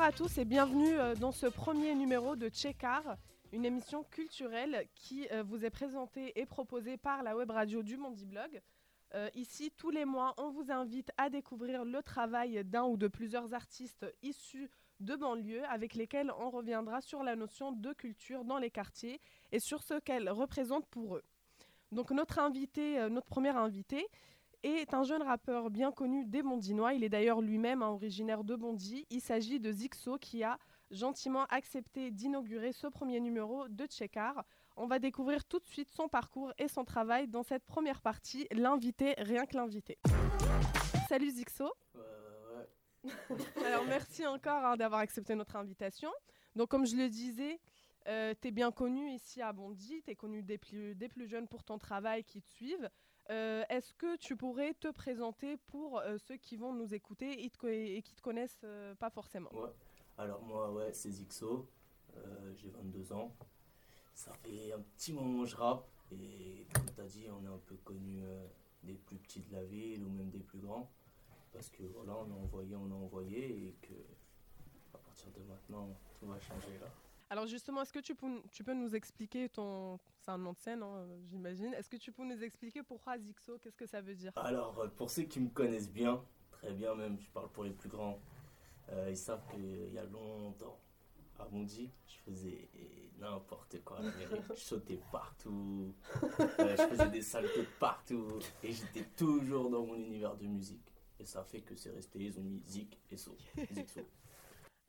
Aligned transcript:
Bonjour 0.00 0.14
à 0.14 0.16
tous 0.16 0.38
et 0.38 0.46
bienvenue 0.46 0.98
euh, 0.98 1.14
dans 1.14 1.30
ce 1.30 1.44
premier 1.44 1.94
numéro 1.94 2.34
de 2.34 2.48
Checkar, 2.48 3.18
une 3.52 3.66
émission 3.66 4.02
culturelle 4.04 4.86
qui 4.94 5.28
euh, 5.30 5.42
vous 5.42 5.62
est 5.62 5.68
présentée 5.68 6.32
et 6.40 6.46
proposée 6.46 6.96
par 6.96 7.22
la 7.22 7.36
web 7.36 7.50
radio 7.50 7.82
du 7.82 7.98
Mondi 7.98 8.24
Blog. 8.24 8.62
Euh, 9.14 9.28
ici, 9.34 9.70
tous 9.76 9.90
les 9.90 10.06
mois, 10.06 10.32
on 10.38 10.48
vous 10.52 10.72
invite 10.72 11.12
à 11.18 11.28
découvrir 11.28 11.84
le 11.84 12.02
travail 12.02 12.64
d'un 12.64 12.84
ou 12.84 12.96
de 12.96 13.08
plusieurs 13.08 13.52
artistes 13.52 14.06
issus 14.22 14.70
de 15.00 15.16
banlieues 15.16 15.66
avec 15.66 15.92
lesquels 15.92 16.32
on 16.38 16.48
reviendra 16.48 17.02
sur 17.02 17.22
la 17.22 17.36
notion 17.36 17.70
de 17.70 17.92
culture 17.92 18.46
dans 18.46 18.56
les 18.56 18.70
quartiers 18.70 19.20
et 19.52 19.60
sur 19.60 19.82
ce 19.82 20.00
qu'elle 20.00 20.30
représente 20.30 20.86
pour 20.86 21.16
eux. 21.16 21.24
Donc 21.92 22.10
notre 22.10 22.38
invité, 22.38 23.06
notre 23.10 23.26
premier 23.26 23.50
invité, 23.50 24.06
est 24.62 24.94
un 24.94 25.02
jeune 25.02 25.22
rappeur 25.22 25.70
bien 25.70 25.92
connu 25.92 26.24
des 26.24 26.42
Bondinois. 26.42 26.94
Il 26.94 27.04
est 27.04 27.08
d'ailleurs 27.08 27.40
lui-même 27.40 27.82
originaire 27.82 28.44
de 28.44 28.54
Bondy. 28.56 29.06
Il 29.10 29.20
s'agit 29.20 29.60
de 29.60 29.72
Zixo 29.72 30.18
qui 30.18 30.42
a 30.42 30.58
gentiment 30.90 31.44
accepté 31.46 32.10
d'inaugurer 32.10 32.72
ce 32.72 32.86
premier 32.86 33.20
numéro 33.20 33.68
de 33.68 33.86
Checkar. 33.86 34.44
On 34.76 34.86
va 34.86 34.98
découvrir 34.98 35.44
tout 35.44 35.58
de 35.58 35.66
suite 35.66 35.90
son 35.90 36.08
parcours 36.08 36.52
et 36.58 36.68
son 36.68 36.84
travail 36.84 37.28
dans 37.28 37.42
cette 37.42 37.64
première 37.64 38.00
partie, 38.00 38.46
l'invité, 38.50 39.14
rien 39.18 39.46
que 39.46 39.56
l'invité. 39.56 39.98
Salut 41.08 41.30
Zixo. 41.30 41.72
Euh, 41.96 42.64
Alors 43.64 43.84
merci 43.86 44.26
encore 44.26 44.64
hein, 44.64 44.76
d'avoir 44.76 45.00
accepté 45.00 45.34
notre 45.34 45.56
invitation. 45.56 46.10
Donc 46.56 46.68
comme 46.68 46.86
je 46.86 46.96
le 46.96 47.08
disais, 47.08 47.60
euh, 48.08 48.34
tu 48.40 48.48
es 48.48 48.50
bien 48.50 48.70
connu 48.70 49.10
ici 49.10 49.42
à 49.42 49.52
Bondy, 49.52 50.02
tu 50.02 50.10
es 50.10 50.16
connu 50.16 50.42
des 50.42 50.58
plus, 50.58 50.94
des 50.94 51.08
plus 51.08 51.26
jeunes 51.26 51.46
pour 51.46 51.62
ton 51.62 51.78
travail 51.78 52.24
qui 52.24 52.42
te 52.42 52.48
suivent. 52.48 52.88
Euh, 53.30 53.62
Est-ce 53.68 53.94
que 53.94 54.16
tu 54.16 54.36
pourrais 54.36 54.74
te 54.74 54.88
présenter 54.88 55.56
pour 55.56 56.00
euh, 56.00 56.18
ceux 56.18 56.36
qui 56.36 56.56
vont 56.56 56.74
nous 56.74 56.94
écouter 56.94 57.44
et, 57.44 58.02
qui 58.02 58.14
te 58.14 58.20
connaissent 58.20 58.62
euh, 58.64 58.94
pas 58.96 59.10
forcément? 59.10 59.50
Ouais. 59.54 59.70
Alors 60.18 60.42
moi, 60.42 60.70
ouais, 60.72 60.92
c'est 60.92 61.10
Zixo. 61.10 61.68
J'ai 62.56 62.68
22 62.70 63.12
ans. 63.12 63.32
Ça 64.14 64.32
fait 64.42 64.72
un 64.72 64.80
petit 64.80 65.12
moment 65.12 65.44
que 65.44 65.48
je 65.48 65.56
rappe. 65.56 65.88
Et 66.12 66.66
comme 66.74 66.86
tu 66.92 67.00
as 67.00 67.06
dit, 67.06 67.26
on 67.30 67.44
est 67.44 67.54
un 67.54 67.60
peu 67.66 67.76
connu 67.76 68.24
des 68.82 68.94
plus 68.94 69.16
petits 69.16 69.40
de 69.40 69.52
la 69.52 69.62
ville 69.62 70.02
ou 70.02 70.10
même 70.10 70.28
des 70.28 70.40
plus 70.40 70.58
grands. 70.58 70.90
Parce 71.52 71.70
que 71.70 71.84
voilà, 71.84 72.16
on 72.16 72.30
a 72.32 72.34
envoyé, 72.34 72.74
on 72.74 72.90
a 72.90 72.94
envoyé. 72.94 73.68
Et 73.68 73.76
que 73.80 73.94
à 74.92 74.98
partir 74.98 75.30
de 75.30 75.40
maintenant, 75.44 75.88
tout 76.18 76.26
va 76.26 76.38
changer 76.40 76.76
là. 76.80 76.88
Alors 77.30 77.46
justement, 77.46 77.82
est-ce 77.82 77.92
que 77.92 78.00
tu 78.00 78.16
peux, 78.16 78.42
tu 78.50 78.64
peux 78.64 78.74
nous 78.74 78.94
expliquer 78.94 79.48
ton... 79.48 79.98
C'est 80.18 80.32
un 80.32 80.38
nom 80.38 80.52
de 80.52 80.58
scène, 80.58 80.82
hein, 80.82 81.06
j'imagine. 81.30 81.72
Est-ce 81.74 81.88
que 81.88 81.96
tu 81.96 82.10
peux 82.10 82.24
nous 82.24 82.42
expliquer 82.42 82.82
pourquoi 82.82 83.16
Zixo 83.18 83.56
Qu'est-ce 83.58 83.76
que 83.76 83.86
ça 83.86 84.00
veut 84.00 84.16
dire? 84.16 84.32
Alors, 84.36 84.78
euh, 84.80 84.88
pour 84.88 85.08
ceux 85.10 85.22
qui 85.22 85.38
me 85.40 85.48
connaissent 85.48 85.90
bien, 85.90 86.22
très 86.50 86.72
bien 86.72 86.94
même, 86.96 87.18
je 87.20 87.30
parle 87.30 87.48
pour 87.52 87.62
les 87.62 87.70
plus 87.70 87.88
grands, 87.88 88.18
euh, 88.90 89.06
ils 89.08 89.16
savent 89.16 89.46
qu'il 89.48 89.92
y 89.94 89.98
a 89.98 90.04
longtemps, 90.04 90.78
à 91.38 91.44
Bondy, 91.46 91.90
je 92.06 92.16
faisais 92.30 92.68
n'importe 93.18 93.82
quoi 93.84 93.98
à. 93.98 94.02
Je 94.54 94.60
sautais 94.60 95.00
partout, 95.10 95.94
euh, 96.58 96.76
je 96.76 96.86
faisais 96.88 97.08
des 97.08 97.22
saltos 97.22 97.60
de 97.60 97.66
partout, 97.78 98.28
et 98.62 98.72
j'étais 98.72 99.04
toujours 99.16 99.70
dans 99.70 99.86
mon 99.86 99.94
univers 99.94 100.36
de 100.36 100.46
musique. 100.46 100.92
Et 101.18 101.24
ça 101.24 101.44
fait 101.44 101.60
que 101.60 101.76
c'est 101.76 101.90
resté, 101.90 102.18
ils 102.18 102.38
ont 102.38 102.42
mis 102.42 102.60
Zik 102.66 102.98
et 103.10 103.16
So. 103.16 103.36
Zixo. 103.72 104.00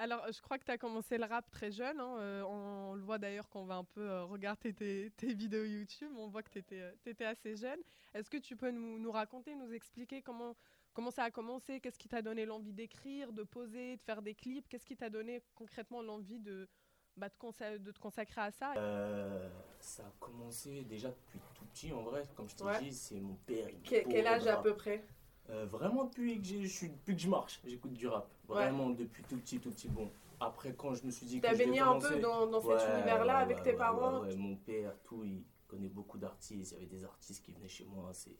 Alors, 0.01 0.25
je 0.31 0.41
crois 0.41 0.57
que 0.57 0.65
tu 0.65 0.71
as 0.71 0.79
commencé 0.79 1.19
le 1.19 1.25
rap 1.25 1.47
très 1.51 1.71
jeune. 1.71 1.99
hein, 1.99 2.17
euh, 2.17 2.41
on, 2.41 2.95
le 2.95 3.03
voit 3.03 3.19
d'ailleurs 3.19 3.47
qu'on 3.49 3.65
va 3.65 3.75
un 3.75 3.83
peu 3.83 4.01
euh, 4.01 4.23
regarder 4.23 4.73
tes, 4.73 5.11
tes 5.15 5.31
vidéos 5.31 5.63
YouTube. 5.63 6.11
On 6.17 6.27
voit 6.27 6.41
que 6.41 6.49
tu 6.49 6.57
étais, 6.57 7.23
assez 7.23 7.55
jeune. 7.55 7.79
Est-ce 8.15 8.27
que 8.27 8.37
tu 8.37 8.55
peux 8.55 8.71
nous, 8.71 8.97
nous 8.97 9.11
raconter, 9.11 9.53
nous 9.53 9.71
expliquer 9.71 10.23
comment, 10.23 10.55
comment 10.95 11.11
ça 11.11 11.25
a 11.25 11.29
commencé? 11.29 11.79
Qu'est-ce 11.79 11.99
qui 11.99 12.07
t'a 12.07 12.23
donné 12.23 12.47
l'envie 12.47 12.73
d'écrire, 12.73 13.31
de 13.31 13.43
poser, 13.43 13.97
de 13.97 14.01
faire 14.01 14.23
des 14.23 14.33
clips? 14.33 14.67
Qu'est-ce 14.69 14.87
qui 14.87 14.97
t'a 14.97 15.11
donné 15.11 15.43
concrètement 15.53 16.01
l'envie 16.01 16.39
de, 16.39 16.67
bah, 17.15 17.29
de, 17.29 17.91
te 17.91 17.99
consacrer 17.99 18.41
à 18.41 18.49
ça? 18.49 18.73
Euh, 18.77 19.47
ça 19.79 20.01
a 20.01 20.11
commencé 20.19 20.81
déjà 20.81 21.09
depuis 21.09 21.39
tout 21.53 21.65
petit 21.65 21.93
en 21.93 22.01
vrai, 22.01 22.25
comme 22.35 22.49
je 22.49 22.55
t'ai 22.55 22.63
Ouais. 22.63 22.79
dit, 22.79 22.91
c'est 22.91 23.19
mon 23.19 23.35
père. 23.35 23.67
Quel, 23.83 24.25
âge 24.25 24.47
à 24.47 24.57
peu 24.57 24.75
près? 24.75 25.03
Euh, 25.51 25.65
vraiment 25.65 26.05
depuis 26.05 26.41
que, 26.41 26.85
depuis 26.87 27.15
que 27.15 27.21
je 27.21 27.29
marche, 27.29 27.59
j'écoute 27.65 27.93
du 27.93 28.07
rap. 28.07 28.31
Vraiment 28.47 28.89
depuis 28.89 29.23
tout 29.23 29.37
petit, 29.37 29.59
tout 29.59 29.71
petit. 29.71 29.89
Bon, 29.89 30.09
après 30.39 30.73
quand 30.73 30.93
je 30.93 31.05
me 31.05 31.11
suis 31.11 31.25
dit 31.25 31.41
que 31.41 31.47
T'as 31.47 31.55
baigné 31.55 31.79
un 31.79 31.99
peu 31.99 32.19
dans, 32.19 32.47
dans 32.47 32.61
Ouais, 32.61 32.79
cet 32.79 32.89
univers-là 32.89 33.35
ouais, 33.37 33.41
avec 33.41 33.61
tes 33.63 33.73
parents. 33.73 34.23
Mon 34.37 34.55
père, 34.55 34.93
tout, 35.03 35.23
il 35.25 35.43
connaît 35.67 35.89
beaucoup 35.89 36.17
d'artistes. 36.17 36.71
Il 36.71 36.73
y 36.75 36.77
avait 36.77 36.95
des 36.97 37.03
artistes 37.03 37.43
qui 37.43 37.51
venaient 37.51 37.67
chez 37.67 37.85
moi. 37.85 38.09
C'est, 38.13 38.35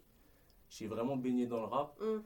j'ai 0.70 0.88
vraiment 0.88 1.18
baigné 1.18 1.48
dans 1.48 1.60
le 1.60 1.66
rap. 1.66 2.00
Hum. 2.02 2.24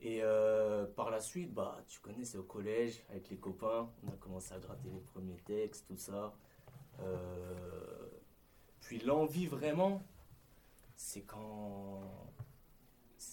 Et 0.00 0.20
euh, 0.22 0.86
par 0.86 1.10
la 1.10 1.20
suite, 1.20 1.52
bah, 1.52 1.82
tu 1.88 1.98
connais, 1.98 2.24
c'est 2.24 2.38
au 2.38 2.44
collège 2.44 3.02
avec 3.10 3.30
les 3.30 3.36
copains. 3.36 3.90
On 4.04 4.08
a 4.08 4.16
commencé 4.16 4.54
à 4.54 4.58
gratter 4.60 4.88
les 4.90 5.00
premiers 5.00 5.38
textes, 5.44 5.88
tout 5.88 5.96
ça. 5.96 6.32
Euh, 7.00 8.08
puis 8.80 9.00
l'envie 9.00 9.46
vraiment, 9.46 10.00
c'est 10.94 11.22
quand 11.22 12.00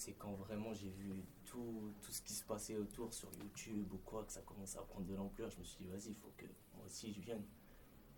c'est 0.05 0.13
quand 0.13 0.33
vraiment 0.33 0.71
j'ai 0.73 0.89
vu 0.89 1.11
tout, 1.45 1.91
tout 2.01 2.11
ce 2.11 2.21
qui 2.21 2.33
se 2.33 2.43
passait 2.43 2.77
autour 2.77 3.11
sur 3.13 3.29
YouTube 3.41 3.91
ou 3.91 3.97
quoi, 4.05 4.23
que 4.23 4.31
ça 4.31 4.41
commençait 4.41 4.77
à 4.77 4.83
prendre 4.83 5.07
de 5.07 5.15
l'ampleur. 5.15 5.49
Je 5.49 5.57
me 5.59 5.63
suis 5.63 5.83
dit, 5.83 5.87
vas-y, 5.89 6.09
il 6.09 6.15
faut 6.15 6.31
que 6.37 6.45
moi 6.75 6.85
aussi 6.85 7.11
je 7.11 7.19
vienne. 7.21 7.43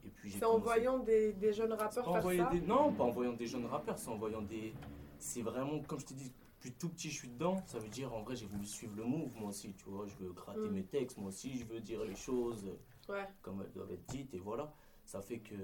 Et 0.04 0.10
puis 0.10 0.30
j'ai 0.30 0.40
C'est 0.40 0.46
en 0.46 0.60
voyant 0.60 1.00
des, 1.00 1.32
des 1.34 1.54
jeunes 1.54 1.72
rappeurs 1.74 2.04
pas 2.04 2.22
faire 2.22 2.46
ça 2.46 2.52
des... 2.52 2.62
Non, 2.62 2.92
pas 2.92 3.06
en 3.06 3.12
voyant 3.12 3.34
des 3.34 3.48
jeunes 3.48 3.66
rappeurs, 3.66 3.98
c'est 3.98 4.10
en 4.10 4.18
voyant 4.18 4.42
des. 4.42 4.74
C'est 5.18 5.42
vraiment, 5.42 5.80
comme 5.84 6.00
je 6.00 6.06
te 6.06 6.14
dis, 6.14 6.32
depuis 6.58 6.74
tout 6.74 6.90
petit, 6.90 7.10
je 7.10 7.16
suis 7.16 7.30
dedans. 7.30 7.64
Ça 7.66 7.80
veut 7.80 7.88
dire, 7.90 8.14
en 8.14 8.22
vrai, 8.22 8.36
j'ai 8.36 8.46
voulu 8.46 8.66
suivre 8.66 8.96
le 8.98 9.04
move, 9.06 9.32
moi 9.36 9.50
aussi, 9.50 9.74
tu 9.74 9.86
vois. 9.86 10.06
Je 10.08 10.16
veux 10.18 10.34
gratter 10.34 10.60
Mm. 10.60 10.72
mes 10.74 10.84
textes, 10.84 11.18
moi 11.18 11.30
aussi, 11.30 11.58
je 11.58 11.66
veux 11.66 11.80
dire 11.80 12.04
les 12.04 12.16
choses 12.16 12.70
Ouais. 13.10 13.26
comme 13.42 13.62
elles 13.62 13.72
doivent 13.72 13.92
être 13.92 14.06
dites, 14.08 14.34
et 14.34 14.40
voilà. 14.40 14.74
Ça 15.06 15.22
fait 15.22 15.40
que, 15.40 15.56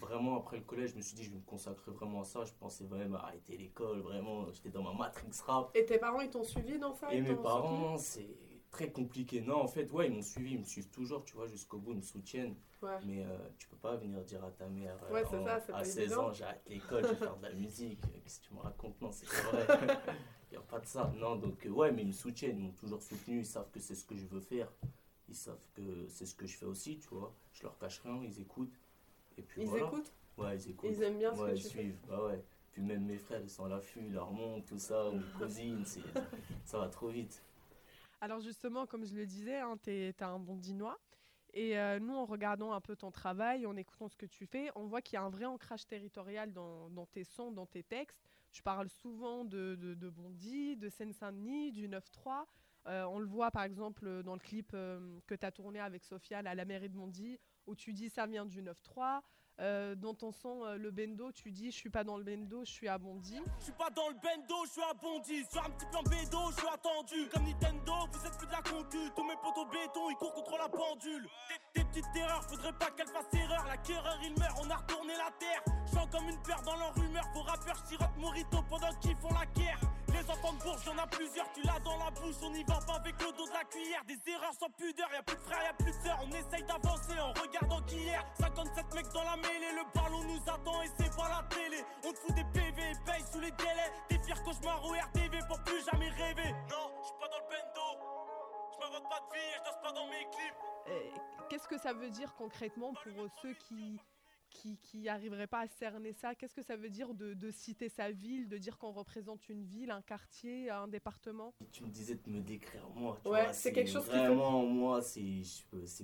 vraiment, 0.00 0.36
après 0.38 0.58
le 0.58 0.64
collège, 0.64 0.90
je 0.92 0.96
me 0.96 1.00
suis 1.02 1.16
dit, 1.16 1.24
je 1.24 1.30
vais 1.30 1.36
me 1.36 1.42
consacrer 1.44 1.90
vraiment 1.92 2.20
à 2.20 2.24
ça. 2.24 2.44
Je 2.44 2.52
pensais 2.52 2.84
même 2.84 3.14
à 3.14 3.18
arrêter 3.20 3.56
l'école, 3.56 4.00
vraiment. 4.00 4.50
J'étais 4.52 4.70
dans 4.70 4.82
ma 4.82 4.92
matrix 4.92 5.28
rap. 5.46 5.70
Et 5.74 5.84
tes 5.84 5.98
parents, 5.98 6.20
ils 6.20 6.30
t'ont 6.30 6.44
suivi 6.44 6.78
dans 6.78 6.94
ça? 6.94 7.12
Et 7.12 7.20
mes 7.20 7.34
parents, 7.34 7.96
c'est 7.98 8.36
très 8.70 8.90
compliqué. 8.92 9.40
Non, 9.40 9.62
en 9.62 9.68
fait, 9.68 9.90
ouais, 9.92 10.08
ils 10.08 10.12
m'ont 10.14 10.22
suivi, 10.22 10.52
ils 10.54 10.58
me 10.60 10.64
suivent 10.64 10.90
toujours, 10.90 11.24
tu 11.24 11.34
vois, 11.34 11.46
jusqu'au 11.46 11.78
bout, 11.78 11.92
ils 11.92 11.98
me 11.98 12.02
soutiennent. 12.02 12.56
Ouais. 12.82 12.98
Mais 13.06 13.24
euh, 13.24 13.38
tu 13.58 13.68
peux 13.68 13.76
pas 13.76 13.96
venir 13.96 14.22
dire 14.24 14.44
à 14.44 14.50
ta 14.50 14.66
mère 14.68 14.98
euh, 15.04 15.12
Ouais, 15.14 15.24
en- 15.24 15.30
ça, 15.44 15.54
à 15.54 15.60
pas 15.60 15.84
16 15.84 15.98
évident. 15.98 16.26
ans 16.28 16.32
j'arrête 16.32 16.62
l'école, 16.68 17.02
je 17.04 17.08
vais 17.08 17.14
faire 17.16 17.36
de 17.38 17.42
la 17.42 17.52
musique. 17.54 18.04
Euh, 18.04 18.18
Qu'est-ce 18.22 18.40
que 18.40 18.46
tu 18.48 18.54
me 18.54 18.60
racontes? 18.60 19.00
Non, 19.00 19.10
c'est 19.12 19.26
pas 19.26 19.50
vrai. 19.64 19.66
Il 20.50 20.52
n'y 20.52 20.56
a 20.58 20.60
pas 20.60 20.78
de 20.78 20.86
ça. 20.86 21.10
Non, 21.16 21.36
donc 21.36 21.64
euh, 21.66 21.70
ouais, 21.70 21.90
mais 21.90 22.02
ils 22.02 22.08
me 22.08 22.12
soutiennent, 22.12 22.58
ils 22.58 22.64
m'ont 22.66 22.72
toujours 22.72 23.02
soutenu, 23.02 23.40
ils 23.40 23.46
savent 23.46 23.68
que 23.72 23.80
c'est 23.80 23.94
ce 23.96 24.04
que 24.04 24.14
je 24.16 24.26
veux 24.26 24.40
faire. 24.40 24.70
Ils 25.28 25.34
savent 25.34 25.58
que 25.74 26.06
c'est 26.08 26.24
ce 26.26 26.34
que 26.36 26.46
je 26.46 26.56
fais 26.56 26.66
aussi, 26.66 26.98
tu 27.00 27.08
vois. 27.08 27.34
Je 27.52 27.62
leur 27.64 27.76
cache 27.78 28.00
rien, 28.04 28.20
ils 28.22 28.40
écoutent. 28.40 28.78
Et 29.38 29.42
puis 29.42 29.62
Ils 29.62 29.68
voilà. 29.68 29.86
écoutent 29.86 30.12
Ouais, 30.38 30.56
ils 30.56 30.70
écoutent. 30.70 30.90
Ils 30.90 31.02
aiment 31.02 31.18
bien 31.18 31.34
ce 31.34 31.40
ouais, 31.40 31.52
que 31.52 31.56
ils 31.56 31.62
tu 31.62 31.68
fais 31.68 31.80
suivent. 31.82 31.98
Bah 32.08 32.24
ouais. 32.26 32.44
Puis 32.72 32.82
même 32.82 33.04
mes 33.06 33.16
frères, 33.16 33.40
ils 33.40 33.48
sont 33.48 33.64
à 33.64 33.68
l'affût, 33.68 34.00
ils 34.04 34.12
leur 34.12 34.30
montrent, 34.30 34.66
tout 34.66 34.78
ça, 34.78 35.10
mes 35.10 35.22
cousines, 35.38 35.84
ça 36.64 36.78
va 36.78 36.88
trop 36.88 37.08
vite. 37.08 37.42
Alors 38.20 38.40
justement, 38.40 38.86
comme 38.86 39.06
je 39.06 39.14
le 39.14 39.24
disais, 39.24 39.56
hein, 39.56 39.78
tu 39.82 39.90
es, 39.90 40.22
un 40.22 40.38
bondinois. 40.38 40.98
Et 41.54 41.78
euh, 41.78 41.98
nous, 41.98 42.12
en 42.14 42.26
regardant 42.26 42.72
un 42.72 42.82
peu 42.82 42.94
ton 42.94 43.10
travail, 43.10 43.64
en 43.64 43.76
écoutant 43.76 44.08
ce 44.08 44.16
que 44.16 44.26
tu 44.26 44.44
fais, 44.44 44.70
on 44.74 44.84
voit 44.84 45.00
qu'il 45.00 45.14
y 45.14 45.16
a 45.16 45.22
un 45.22 45.30
vrai 45.30 45.46
ancrage 45.46 45.86
territorial 45.86 46.52
dans, 46.52 46.90
dans 46.90 47.06
tes 47.06 47.24
sons, 47.24 47.50
dans 47.50 47.64
tes 47.64 47.82
textes. 47.82 48.20
Tu 48.52 48.62
parles 48.62 48.90
souvent 48.90 49.44
de, 49.46 49.74
de, 49.76 49.94
de 49.94 50.10
Bondy, 50.10 50.76
de 50.76 50.90
Seine-Saint-Denis, 50.90 51.72
du 51.72 51.88
9-3. 51.88 52.44
Euh, 52.88 53.04
on 53.04 53.18
le 53.18 53.26
voit 53.26 53.50
par 53.50 53.64
exemple 53.64 54.22
dans 54.22 54.34
le 54.34 54.40
clip 54.40 54.70
euh, 54.74 55.18
que 55.26 55.34
tu 55.34 55.44
as 55.44 55.50
tourné 55.50 55.80
avec 55.80 56.04
Sofiane 56.04 56.46
à 56.46 56.54
la 56.54 56.64
mairie 56.64 56.88
de 56.88 56.94
Bondy, 56.94 57.38
où 57.66 57.74
tu 57.74 57.92
dis 57.92 58.08
ça 58.08 58.26
vient 58.26 58.46
du 58.46 58.62
9-3. 58.62 59.20
Euh, 59.58 59.94
dans 59.94 60.12
ton 60.12 60.32
son 60.32 60.64
euh, 60.64 60.76
Le 60.76 60.90
Bendo, 60.90 61.32
tu 61.32 61.50
dis 61.50 61.70
je 61.70 61.76
suis 61.76 61.88
pas 61.88 62.04
dans 62.04 62.18
le 62.18 62.24
Bendo, 62.24 62.62
je 62.66 62.70
suis 62.70 62.88
à 62.88 62.98
Bondy. 62.98 63.40
Je 63.58 63.64
suis 63.64 63.72
pas 63.72 63.88
dans 63.88 64.08
le 64.08 64.14
bendo, 64.14 64.54
je 64.66 64.70
suis 64.70 64.82
à 64.82 64.92
Bondy 64.92 65.44
Sur 65.50 65.64
un 65.64 65.70
petit 65.70 65.86
plan 65.86 66.02
bédo, 66.02 66.38
je 66.50 66.56
suis 66.58 66.68
attendu. 66.68 67.28
Comme 67.32 67.44
Nintendo, 67.44 67.94
vous 68.12 68.26
êtes 68.26 68.36
plus 68.36 68.46
de 68.46 68.52
la 68.52 68.60
concu 68.60 68.98
Tous 69.16 69.24
mes 69.24 69.36
potos 69.36 69.64
béton, 69.70 70.10
ils 70.10 70.16
courent 70.16 70.34
contre 70.34 70.58
la 70.58 70.68
pendule. 70.68 71.26
Des, 71.74 71.84
petites 71.84 72.04
erreurs, 72.16 72.44
faudrait 72.44 72.74
pas 72.74 72.90
qu'elles 72.90 73.08
fassent 73.08 73.32
erreur. 73.32 73.64
L'acquéreur 73.66 74.18
il 74.24 74.38
meurt, 74.38 74.58
on 74.62 74.68
a 74.68 74.76
retourné 74.76 75.14
la 75.16 75.30
terre. 75.38 75.62
Chant 75.90 76.06
comme 76.08 76.28
une 76.28 76.42
paire 76.42 76.60
dans 76.62 76.76
leur 76.76 76.94
rumeur 76.94 77.24
Vos 77.32 77.42
rappeurs 77.42 77.86
sirotent 77.86 78.16
Morito 78.18 78.58
pendant 78.68 78.92
qu'ils 79.00 79.16
font 79.16 79.32
la 79.32 79.46
guerre 79.46 79.80
Les 80.16 80.30
enfants 80.30 80.52
de 80.54 80.62
Bourges, 80.62 80.84
y'en 80.86 80.96
a 80.96 81.06
plusieurs 81.06 81.52
Tu 81.52 81.60
l'as 81.62 81.78
dans 81.80 81.98
la 81.98 82.10
bouche, 82.10 82.36
on 82.42 82.52
y 82.54 82.64
va 82.64 82.78
pas 82.86 82.94
avec 82.94 83.20
le 83.20 83.32
dos 83.36 83.46
de 83.46 83.52
la 83.52 83.64
cuillère. 83.64 84.02
Des 84.06 84.18
erreurs 84.32 84.54
sans 84.58 84.70
pudeur, 84.70 85.08
y'a 85.12 85.22
plus 85.22 85.36
de 85.36 85.42
frères, 85.42 85.62
y'a 85.62 85.74
plus 85.74 85.92
de 85.92 86.02
sœurs. 86.02 86.18
On 86.24 86.30
essaye 86.32 86.64
d'avancer 86.64 87.20
en 87.20 87.32
regardant 87.32 87.82
qu'hier. 87.82 88.24
57 88.40 88.94
mecs 88.94 89.12
dans 89.12 89.24
la 89.24 89.36
mêlée, 89.36 89.72
le 89.76 89.84
ballon 89.92 90.22
nous 90.24 90.40
attend 90.48 90.82
et 90.82 90.90
c'est 90.98 91.14
pas 91.14 91.28
la 91.28 91.42
télé. 91.54 91.84
On 92.04 92.12
te 92.12 92.18
fout 92.18 92.34
des 92.34 92.44
PV 92.44 92.80
et 92.80 92.94
paye 93.04 93.24
sous 93.30 93.40
les 93.40 93.52
délais. 93.52 93.92
Des 94.08 94.18
pires 94.18 94.42
cauchemars 94.42 94.84
au 94.84 94.92
RTV 94.92 95.38
pour 95.48 95.60
plus 95.64 95.84
jamais 95.84 96.08
rêver. 96.08 96.52
Non, 96.70 96.88
je 97.00 97.06
suis 97.06 97.18
pas 97.20 97.28
dans 97.28 97.42
le 97.44 97.48
bendo. 97.52 97.86
Je 98.72 99.02
pas 99.08 99.20
de 99.20 99.36
vie 99.36 99.44
et 99.44 99.58
je 99.58 99.64
danse 99.64 99.82
pas 99.82 99.92
dans 99.92 100.06
mes 100.06 100.24
clips. 100.32 100.54
Euh, 100.88 101.46
Qu'est-ce 101.50 101.68
que 101.68 101.78
ça 101.78 101.92
veut 101.92 102.10
dire 102.10 102.34
concrètement 102.36 102.92
pour 102.94 103.28
ceux 103.42 103.52
qui, 103.54 104.00
qui 104.82 105.08
arriveraient 105.08 105.46
pas 105.46 105.60
à 105.60 105.66
cerner 105.68 106.12
ça. 106.12 106.34
Qu'est-ce 106.34 106.54
que 106.54 106.62
ça 106.62 106.76
veut 106.76 106.90
dire 106.90 107.14
de, 107.14 107.34
de 107.34 107.50
citer 107.50 107.88
sa 107.88 108.10
ville, 108.10 108.48
de 108.48 108.58
dire 108.58 108.78
qu'on 108.78 108.92
représente 108.92 109.48
une 109.48 109.64
ville, 109.64 109.90
un 109.90 110.02
quartier, 110.02 110.70
un 110.70 110.88
département? 110.88 111.54
Tu 111.72 111.82
me 111.84 111.88
disais 111.88 112.14
de 112.16 112.30
me 112.30 112.40
décrire 112.40 112.88
moi, 112.90 113.20
tu 113.22 113.30
Ouais, 113.30 113.52
c'est 113.52 113.72
quelque 113.72 113.90
chose 113.90 114.04
qui 114.04 114.10
fait- 114.10 114.26
Vraiment, 114.26 114.64
moi, 114.66 115.02
c'est 115.02 115.42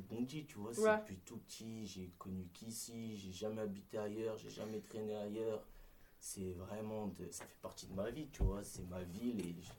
Bondy, 0.09 0.47
tu 0.47 0.59
vois. 0.59 0.75
C'est 0.75 0.81
Ouais. 0.83 0.99
depuis 0.99 1.19
tout 1.19 1.39
petit, 1.39 1.87
j'ai 1.87 2.11
connu 2.19 2.47
qu'ici, 2.53 3.17
j'ai 3.17 3.33
jamais 3.33 3.63
habité 3.63 3.99
ailleurs, 3.99 4.37
j'ai 4.39 4.51
jamais 4.51 4.81
traîné 4.81 5.17
ailleurs. 5.17 5.67
C'est 6.19 6.53
vraiment, 6.53 7.09
de, 7.09 7.31
ça 7.31 7.45
fait 7.45 7.61
partie 7.61 7.87
de 7.87 7.95
ma 7.95 8.11
vie, 8.11 8.29
tu 8.31 8.43
vois. 8.43 8.63
C'est 8.63 8.85
ma 8.89 9.03
ville 9.03 9.41
et 9.41 9.57
je, 9.61 9.73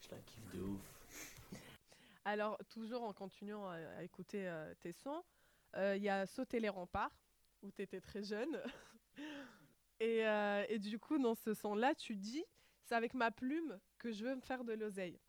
je 0.00 0.10
la 0.10 0.18
kiffe 0.20 0.48
de 0.54 0.60
ouf. 0.62 0.80
Alors, 2.24 2.58
toujours 2.68 3.02
en 3.02 3.12
continuant 3.12 3.68
à, 3.68 3.74
à 3.98 4.02
écouter 4.02 4.48
euh, 4.48 4.74
tes 4.80 4.92
sons, 4.92 5.22
euh, 5.76 5.96
il 5.96 6.02
y 6.02 6.08
a 6.08 6.26
Sauter 6.26 6.60
les 6.60 6.68
remparts, 6.68 7.16
où 7.62 7.70
tu 7.70 7.82
étais 7.82 8.00
très 8.00 8.22
jeune. 8.22 8.60
et, 10.00 10.26
euh, 10.26 10.64
et 10.68 10.78
du 10.78 10.98
coup, 10.98 11.18
dans 11.18 11.34
ce 11.34 11.54
son-là, 11.54 11.94
tu 11.94 12.16
dis 12.16 12.44
c'est 12.84 12.94
avec 12.94 13.14
ma 13.14 13.30
plume 13.30 13.78
que 13.98 14.10
je 14.10 14.24
veux 14.24 14.34
me 14.34 14.40
faire 14.40 14.64
de 14.64 14.72
l'oseille. 14.72 15.20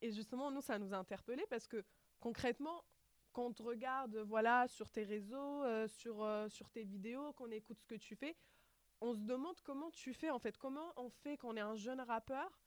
Et 0.00 0.10
justement, 0.10 0.50
nous, 0.50 0.60
ça 0.60 0.78
nous 0.78 0.92
a 0.92 0.96
interpellés 0.96 1.46
parce 1.48 1.68
que 1.68 1.84
concrètement, 2.20 2.84
quand 3.32 3.46
on 3.46 3.52
te 3.52 3.62
regarde 3.62 4.16
voilà, 4.16 4.66
sur 4.68 4.90
tes 4.90 5.04
réseaux, 5.04 5.62
euh, 5.64 5.86
sur, 5.86 6.22
euh, 6.22 6.48
sur 6.48 6.68
tes 6.70 6.84
vidéos, 6.84 7.32
qu'on 7.34 7.50
écoute 7.50 7.78
ce 7.78 7.86
que 7.86 7.94
tu 7.94 8.16
fais, 8.16 8.36
on 9.00 9.14
se 9.14 9.20
demande 9.20 9.60
comment 9.62 9.90
tu 9.90 10.12
fais 10.12 10.30
en 10.30 10.38
fait. 10.38 10.56
Comment 10.56 10.92
on 10.96 11.08
fait 11.10 11.36
quand 11.36 11.50
on 11.50 11.56
est 11.56 11.60
un 11.60 11.76
jeune 11.76 12.00
rappeur 12.00 12.58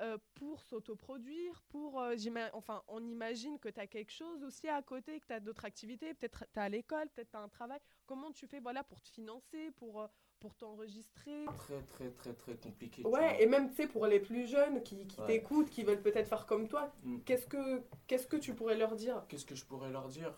euh, 0.00 0.18
pour 0.34 0.62
s'autoproduire, 0.62 1.62
pour... 1.68 2.00
euh, 2.00 2.14
enfin, 2.52 2.82
on 2.88 3.04
imagine 3.06 3.58
que 3.58 3.68
tu 3.68 3.80
as 3.80 3.86
quelque 3.86 4.12
chose 4.12 4.42
aussi 4.42 4.68
à 4.68 4.82
côté, 4.82 5.20
que 5.20 5.26
tu 5.26 5.32
as 5.32 5.40
d'autres 5.40 5.64
activités, 5.64 6.14
peut-être 6.14 6.44
tu 6.52 6.60
à 6.60 6.68
l'école, 6.68 7.08
peut-être 7.10 7.30
tu 7.30 7.36
as 7.36 7.40
un 7.40 7.48
travail. 7.48 7.78
Comment 8.06 8.32
tu 8.32 8.46
fais 8.46 8.60
voilà, 8.60 8.82
pour 8.84 9.00
te 9.00 9.08
financer, 9.08 9.70
pour, 9.72 10.00
euh, 10.02 10.06
pour 10.40 10.54
t'enregistrer? 10.54 11.44
Très, 11.58 11.82
très, 11.82 12.10
très, 12.10 12.32
très 12.34 12.54
compliqué. 12.56 13.02
tu 13.02 13.08
vois. 13.08 13.40
et 13.40 13.46
même, 13.46 13.70
tu 13.70 13.76
sais, 13.76 13.86
pour 13.88 14.06
les 14.06 14.20
plus 14.20 14.46
jeunes 14.46 14.82
qui, 14.82 15.06
qui 15.06 15.20
Ouais. 15.20 15.26
t'écoutent, 15.26 15.70
qui 15.70 15.82
veulent 15.84 16.02
peut-être 16.02 16.28
faire 16.28 16.46
comme 16.46 16.68
toi, 16.68 16.92
Mm. 17.02 17.18
qu'est-ce 17.24 17.46
que, 17.46 17.82
qu'est-ce 18.06 18.26
que 18.26 18.36
tu 18.36 18.54
pourrais 18.54 18.76
leur 18.76 18.94
dire? 18.96 19.24
Qu'est-ce 19.28 19.46
que 19.46 19.54
je 19.54 19.64
pourrais 19.64 19.90
leur 19.90 20.08
dire? 20.08 20.32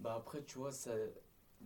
Bah 0.00 0.14
après, 0.16 0.42
tu 0.44 0.58
vois, 0.58 0.72
ça... 0.72 0.92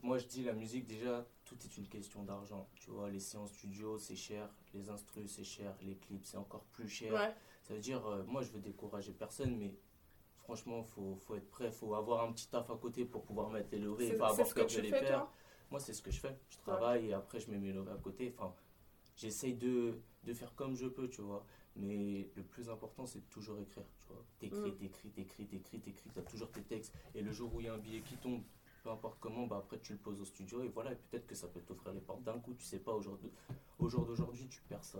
moi 0.02 0.18
je 0.18 0.26
dis 0.26 0.44
la 0.44 0.52
musique 0.52 0.86
déjà, 0.86 1.26
tout 1.48 1.56
est 1.64 1.76
une 1.76 1.88
question 1.88 2.22
d'argent. 2.24 2.68
Tu 2.74 2.90
vois, 2.90 3.10
les 3.10 3.20
séances 3.20 3.52
studio, 3.52 3.98
c'est 3.98 4.16
cher, 4.16 4.48
les 4.74 4.88
instrus, 4.90 5.30
c'est 5.30 5.44
cher, 5.44 5.74
les 5.82 5.96
clips, 5.96 6.24
c'est 6.24 6.36
encore 6.36 6.64
plus 6.72 6.88
cher. 6.88 7.12
Ouais. 7.12 7.34
Ça 7.62 7.74
veut 7.74 7.80
dire, 7.80 8.04
euh, 8.06 8.22
moi 8.24 8.42
je 8.42 8.50
veux 8.50 8.60
décourager 8.60 9.12
personne, 9.12 9.56
mais 9.56 9.74
franchement, 10.36 10.82
faut, 10.82 11.16
faut 11.16 11.34
être 11.36 11.48
prêt, 11.50 11.70
faut 11.70 11.94
avoir 11.94 12.24
un 12.24 12.32
petit 12.32 12.48
taf 12.48 12.70
à 12.70 12.76
côté 12.76 13.04
pour 13.04 13.22
pouvoir 13.24 13.50
mettre 13.50 13.68
les 13.72 13.78
levées 13.78 14.08
et 14.08 14.16
pas 14.16 14.30
avoir 14.30 14.48
peur 14.54 14.66
de 14.66 14.80
les 14.80 14.90
fais, 14.90 15.00
perdre. 15.00 15.30
Moi, 15.70 15.80
c'est 15.80 15.92
ce 15.92 16.00
que 16.00 16.10
je 16.10 16.20
fais. 16.20 16.34
Je 16.48 16.56
travaille 16.58 17.08
et 17.08 17.12
après, 17.12 17.40
je 17.40 17.50
mets 17.50 17.58
mes 17.58 17.72
levées 17.72 17.90
à 17.92 17.96
côté. 17.96 18.34
Enfin, 18.38 18.54
j'essaye 19.16 19.54
de, 19.54 19.98
de 20.24 20.32
faire 20.32 20.54
comme 20.54 20.74
je 20.74 20.86
peux, 20.86 21.08
tu 21.10 21.20
vois. 21.20 21.44
Mais 21.76 22.30
le 22.34 22.42
plus 22.42 22.70
important, 22.70 23.04
c'est 23.06 23.20
de 23.20 23.26
toujours 23.26 23.60
écrire, 23.60 23.84
tu 24.00 24.08
vois. 24.12 24.24
T'écris, 24.38 24.72
Mm. 24.72 24.76
t'écris, 24.78 25.10
t'écris, 25.10 25.46
t'écris, 25.46 25.80
t'écris, 25.80 26.10
t'as 26.12 26.22
toujours 26.22 26.50
tes 26.50 26.62
textes. 26.62 26.92
Et 27.14 27.20
le 27.20 27.30
jour 27.30 27.54
où 27.54 27.60
il 27.60 27.66
y 27.66 27.68
a 27.68 27.74
un 27.74 27.78
billet 27.78 28.00
qui 28.00 28.16
tombe, 28.16 28.42
peu 28.82 28.90
importe 28.90 29.18
comment, 29.20 29.46
bah 29.46 29.58
après, 29.58 29.78
tu 29.80 29.92
le 29.92 29.98
poses 29.98 30.20
au 30.20 30.24
studio 30.24 30.62
et 30.62 30.68
voilà. 30.68 30.92
Et 30.92 30.96
peut-être 30.96 31.26
que 31.26 31.34
ça 31.34 31.48
peut 31.48 31.60
t'offrir 31.60 31.92
les 31.92 32.00
portes 32.00 32.22
d'un 32.22 32.38
coup, 32.38 32.54
tu 32.54 32.64
sais 32.64 32.78
pas. 32.78 32.92
Au 32.92 33.02
jour 33.02 33.18
de- 33.18 33.30
au 33.78 33.88
jour 33.88 34.04
d'aujourd'hui, 34.06 34.46
tu 34.48 34.60
perds 34.62 34.84
ça. 34.84 34.98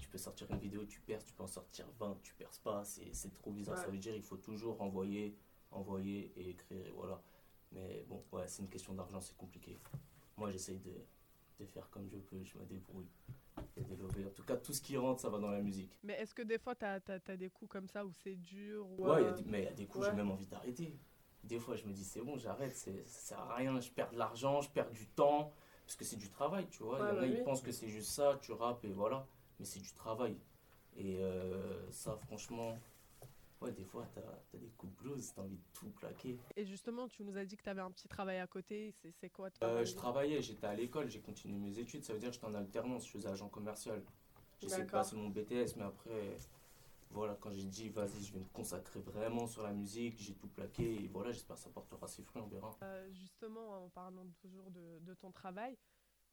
Tu 0.00 0.08
peux 0.08 0.18
sortir 0.18 0.50
une 0.50 0.58
vidéo, 0.58 0.84
tu 0.86 1.00
perds, 1.00 1.22
tu 1.24 1.32
peux 1.32 1.42
en 1.44 1.46
sortir 1.48 1.86
20, 1.98 2.18
tu 2.22 2.34
perds 2.34 2.50
pas. 2.62 2.84
C'est 2.84 3.12
c'est 3.14 3.32
trop 3.32 3.52
bizarre. 3.52 3.78
Ça 3.78 3.88
veut 3.88 3.98
dire 3.98 4.14
il 4.14 4.22
faut 4.22 4.36
toujours 4.36 4.80
envoyer, 4.82 5.36
envoyer 5.70 6.32
et 6.36 6.50
écrire 6.50 6.86
et 6.86 6.90
voilà. 6.90 7.22
Mais 7.72 8.04
bon, 8.08 8.22
ouais, 8.32 8.46
c'est 8.48 8.62
une 8.62 8.68
question 8.68 8.94
d'argent, 8.94 9.20
c'est 9.20 9.36
compliqué. 9.36 9.78
Moi, 10.36 10.50
j'essaye 10.50 10.78
de, 10.78 10.92
de 11.60 11.64
faire 11.66 11.88
comme 11.90 12.08
je 12.08 12.18
peux, 12.18 12.42
je 12.44 12.58
me 12.58 12.64
débrouille. 12.66 13.06
En 13.76 14.30
tout 14.34 14.42
cas, 14.44 14.56
tout 14.56 14.72
ce 14.72 14.80
qui 14.80 14.96
rentre, 14.96 15.20
ça 15.20 15.28
va 15.28 15.38
dans 15.38 15.50
la 15.50 15.60
musique. 15.62 15.98
Mais 16.02 16.14
est-ce 16.14 16.34
que 16.34 16.42
des 16.42 16.58
fois, 16.58 16.74
tu 16.74 16.84
as, 16.84 17.36
des 17.36 17.50
coups 17.50 17.70
comme 17.70 17.88
ça 17.88 18.04
où 18.04 18.12
c'est 18.12 18.34
dur 18.36 18.86
ou, 18.90 19.04
Ouais, 19.06 19.22
il 19.22 19.24
y 19.24 19.26
a 19.26 19.30
euh, 19.32 19.36
des- 19.36 19.44
mais 19.50 19.60
il 19.62 19.64
y 19.64 19.68
a 19.68 19.72
des 19.72 19.86
coups, 19.86 20.04
ouais. 20.04 20.10
j'ai 20.10 20.16
même 20.16 20.30
envie 20.30 20.46
d'arrêter. 20.46 20.96
Des 21.44 21.58
fois, 21.58 21.76
je 21.76 21.84
me 21.86 21.92
dis, 21.92 22.04
c'est 22.04 22.22
bon, 22.22 22.38
j'arrête, 22.38 22.74
c'est- 22.76 23.06
ça 23.06 23.20
sert 23.20 23.38
à 23.40 23.54
rien, 23.56 23.78
je 23.80 23.90
perds 23.90 24.10
de 24.10 24.18
l'argent, 24.18 24.60
je 24.62 24.70
perds 24.70 24.90
du 24.90 25.06
temps, 25.06 25.52
parce 25.84 25.96
que 25.96 26.04
c'est 26.04 26.16
du 26.16 26.30
travail, 26.30 26.66
tu 26.70 26.82
vois. 26.82 26.98
Ouais, 27.00 27.04
il 27.04 27.08
y 27.08 27.12
en 27.12 27.16
a, 27.16 27.20
bah 27.20 27.26
ils 27.26 27.34
oui. 27.36 27.42
pensent 27.42 27.60
que 27.62 27.72
c'est 27.72 27.88
juste 27.88 28.10
ça, 28.10 28.38
tu 28.40 28.52
rappes 28.52 28.84
et 28.84 28.92
voilà. 28.92 29.26
Mais 29.58 29.64
c'est 29.66 29.80
du 29.80 29.92
travail. 29.92 30.36
Et 30.96 31.18
euh, 31.20 31.90
ça, 31.90 32.16
franchement, 32.16 32.78
ouais, 33.60 33.72
des 33.72 33.84
fois, 33.84 34.06
t'as 34.14 34.20
as 34.22 34.56
des 34.58 34.68
coups 34.78 34.92
de 34.96 35.02
blues, 35.02 35.32
t'as 35.34 35.42
envie 35.42 35.56
de 35.56 35.62
tout 35.74 35.90
plaquer. 35.90 36.38
Et 36.56 36.64
justement, 36.64 37.08
tu 37.08 37.22
nous 37.24 37.36
as 37.36 37.44
dit 37.44 37.56
que 37.56 37.62
tu 37.62 37.68
avais 37.68 37.82
un 37.82 37.90
petit 37.90 38.08
travail 38.08 38.38
à 38.38 38.46
côté. 38.46 38.94
C'est 39.20 39.28
quoi 39.30 39.46
Euh, 39.48 39.50
travail 39.50 39.86
je 39.86 39.94
travaillais, 39.94 40.42
j'étais 40.42 40.66
à 40.66 40.74
l'école, 40.74 41.10
j'ai 41.10 41.20
continué 41.20 41.58
mes 41.58 41.78
études, 41.78 42.04
ça 42.04 42.14
veut 42.14 42.18
dire 42.20 42.30
que 42.30 42.34
j'étais 42.36 42.46
en 42.46 42.54
alternance, 42.54 43.06
je 43.06 43.12
faisais 43.12 43.28
agent 43.28 43.48
commercial. 43.48 44.02
Essayé 44.62 44.84
de 44.84 44.90
passer 44.90 45.16
mon 45.16 45.28
BTS, 45.28 45.76
mais 45.76 45.82
après, 45.84 46.38
voilà, 47.14 47.36
quand 47.40 47.52
j'ai 47.52 47.64
dit, 47.64 47.88
vas-y, 47.88 48.22
je 48.22 48.32
vais 48.34 48.40
me 48.40 48.52
consacrer 48.52 49.00
vraiment 49.00 49.46
sur 49.46 49.62
la 49.62 49.72
musique, 49.72 50.18
j'ai 50.18 50.34
tout 50.34 50.48
plaqué, 50.48 51.04
et 51.04 51.08
voilà, 51.08 51.30
j'espère 51.32 51.56
que 51.56 51.62
ça 51.62 51.70
portera 51.70 52.06
ses 52.08 52.22
fruits, 52.22 52.42
on 52.42 52.48
verra. 52.48 52.76
Euh, 52.82 53.10
justement, 53.12 53.84
en 53.84 53.88
parlant 53.88 54.26
toujours 54.42 54.70
de, 54.70 54.98
de 55.00 55.14
ton 55.14 55.30
travail, 55.30 55.78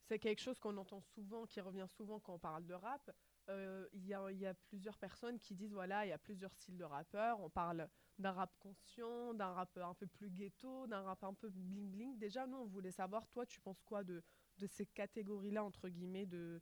c'est 0.08 0.18
quelque 0.18 0.40
chose 0.40 0.58
qu'on 0.58 0.76
entend 0.76 1.00
souvent, 1.00 1.46
qui 1.46 1.60
revient 1.60 1.86
souvent 1.96 2.18
quand 2.20 2.34
on 2.34 2.38
parle 2.38 2.66
de 2.66 2.74
rap. 2.74 3.10
Euh, 3.48 3.88
Il 3.92 4.06
y, 4.06 4.14
a, 4.14 4.30
il 4.30 4.38
y 4.38 4.46
a 4.46 4.54
plusieurs 4.54 4.98
personnes 4.98 5.38
qui 5.38 5.54
disent 5.54 5.72
voilà, 5.72 6.04
il 6.04 6.10
y 6.10 6.12
a 6.12 6.18
plusieurs 6.18 6.52
styles 6.52 6.76
de 6.76 6.84
rappeurs. 6.84 7.40
On 7.40 7.50
parle 7.50 7.88
d'un 8.18 8.32
rap 8.32 8.54
conscient, 8.58 9.34
d'un 9.34 9.52
rap 9.52 9.76
un 9.78 9.94
peu 9.94 10.06
plus 10.06 10.30
ghetto, 10.30 10.86
d'un 10.86 11.02
rap 11.02 11.22
un 11.24 11.34
peu 11.34 11.48
bling 11.48 11.90
bling. 11.90 12.18
Déjà, 12.18 12.46
nous, 12.46 12.58
on 12.58 12.66
voulait 12.66 12.92
savoir, 12.92 13.26
toi, 13.28 13.46
tu 13.46 13.60
penses 13.60 13.82
quoi 13.82 14.04
de, 14.04 14.22
de 14.58 14.66
ces 14.66 14.86
catégories-là, 14.86 15.64
entre 15.64 15.88
guillemets, 15.88 16.26
de, 16.26 16.60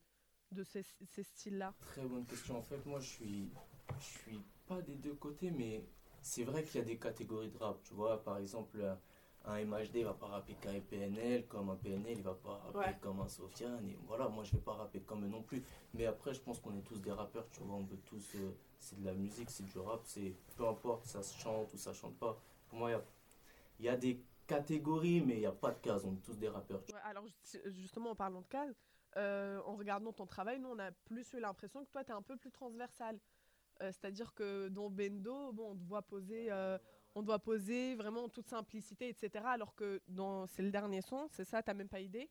de 0.52 0.64
ces, 0.64 0.82
ces 0.82 1.22
styles-là? 1.22 1.74
Très 1.80 2.06
bonne 2.06 2.24
question. 2.24 2.58
En 2.58 2.62
fait, 2.62 2.84
moi, 2.86 3.00
je 3.00 3.08
suis, 3.08 3.52
je 3.98 4.04
suis 4.04 4.40
pas 4.66 4.80
des 4.82 4.96
deux 4.96 5.14
côtés, 5.14 5.50
mais 5.50 5.84
c'est 6.22 6.44
vrai 6.44 6.62
qu'il 6.64 6.80
y 6.80 6.82
a 6.82 6.86
des 6.86 6.98
catégories 6.98 7.48
de 7.50 7.58
rap. 7.58 7.82
Tu 7.82 7.94
vois, 7.94 8.22
par 8.22 8.38
exemple, 8.38 8.80
un- 8.82 8.98
un 9.46 9.56
MHD 9.56 10.02
va 10.04 10.12
pas 10.14 10.26
rapper 10.26 10.54
qu'un 10.54 10.78
PNL, 10.80 11.46
comme 11.46 11.70
un 11.70 11.76
PNL, 11.76 12.18
il 12.18 12.22
va 12.22 12.34
pas 12.34 12.56
rapper 12.58 12.78
Ouais. 12.78 12.98
comme 13.00 13.20
un 13.20 13.28
Sofiane. 13.28 13.88
Et 13.88 13.96
voilà, 14.06 14.28
moi, 14.28 14.44
je 14.44 14.52
vais 14.52 14.58
pas 14.62 14.74
rapper 14.74 15.00
comme 15.00 15.24
eux 15.24 15.28
non 15.28 15.42
plus. 15.42 15.62
Mais 15.94 16.06
après, 16.06 16.34
je 16.34 16.40
pense 16.40 16.60
qu'on 16.60 16.76
est 16.76 16.82
tous 16.82 17.00
des 17.00 17.10
rappeurs, 17.12 17.48
tu 17.50 17.60
vois, 17.60 17.76
on 17.76 17.84
veut 17.84 17.98
tous. 18.04 18.34
euh, 18.36 18.52
c'est 18.78 18.98
de 19.00 19.04
la 19.04 19.12
musique, 19.14 19.50
c'est 19.50 19.64
du 19.64 19.78
rap, 19.78 20.00
c'est 20.04 20.34
peu 20.56 20.66
importe, 20.66 21.04
ça 21.06 21.22
se 21.22 21.38
chante 21.38 21.72
ou 21.74 21.76
ça 21.78 21.92
chante 21.92 22.16
pas. 22.18 22.38
Pour 22.68 22.78
moi, 22.78 22.90
il 22.90 22.92
y 22.92 22.96
a, 22.96 23.02
il 23.80 23.84
y 23.86 23.88
a 23.88 23.96
des 23.96 24.22
catégories, 24.46 25.20
mais 25.22 25.34
il 25.34 25.40
n'y 25.40 25.46
a 25.46 25.52
pas 25.52 25.70
de 25.70 25.78
cases, 25.80 26.04
on 26.04 26.14
est 26.14 26.22
tous 26.22 26.36
des 26.38 26.48
rappeurs. 26.48 26.82
Ouais, 26.88 27.00
alors 27.04 27.26
ju- 27.26 27.60
justement, 27.66 28.10
en 28.10 28.14
parlant 28.16 28.40
de 28.42 28.46
cases, 28.46 28.74
euh, 29.16 29.60
en 29.64 29.76
regardant 29.76 30.12
ton 30.12 30.26
travail, 30.26 30.58
nous, 30.60 30.68
on 30.68 30.78
a 30.78 30.92
plus 30.92 31.30
eu 31.34 31.40
l'impression 31.40 31.84
que 31.84 31.90
toi, 31.90 32.04
tu 32.04 32.10
es 32.10 32.14
un 32.14 32.22
peu 32.22 32.36
plus 32.36 32.50
transversal. 32.50 33.18
Euh, 33.82 33.90
C'est-à-dire 33.92 34.34
que 34.34 34.68
dans 34.68 34.90
Bendo, 34.90 35.52
bon, 35.52 35.70
on 35.72 35.76
te 35.76 35.84
voit 35.84 36.02
poser, 36.02 36.50
euh, 36.50 36.78
on 37.14 37.22
doit 37.22 37.38
poser 37.38 37.94
vraiment 37.94 38.24
en 38.24 38.28
toute 38.28 38.48
simplicité, 38.48 39.08
etc. 39.08 39.44
Alors 39.46 39.74
que 39.74 40.00
dans, 40.08 40.46
c'est 40.46 40.62
le 40.62 40.70
dernier 40.70 41.00
son, 41.02 41.28
c'est 41.30 41.44
ça, 41.44 41.62
t'as 41.62 41.74
même 41.74 41.88
pas 41.88 42.00
idée. 42.00 42.28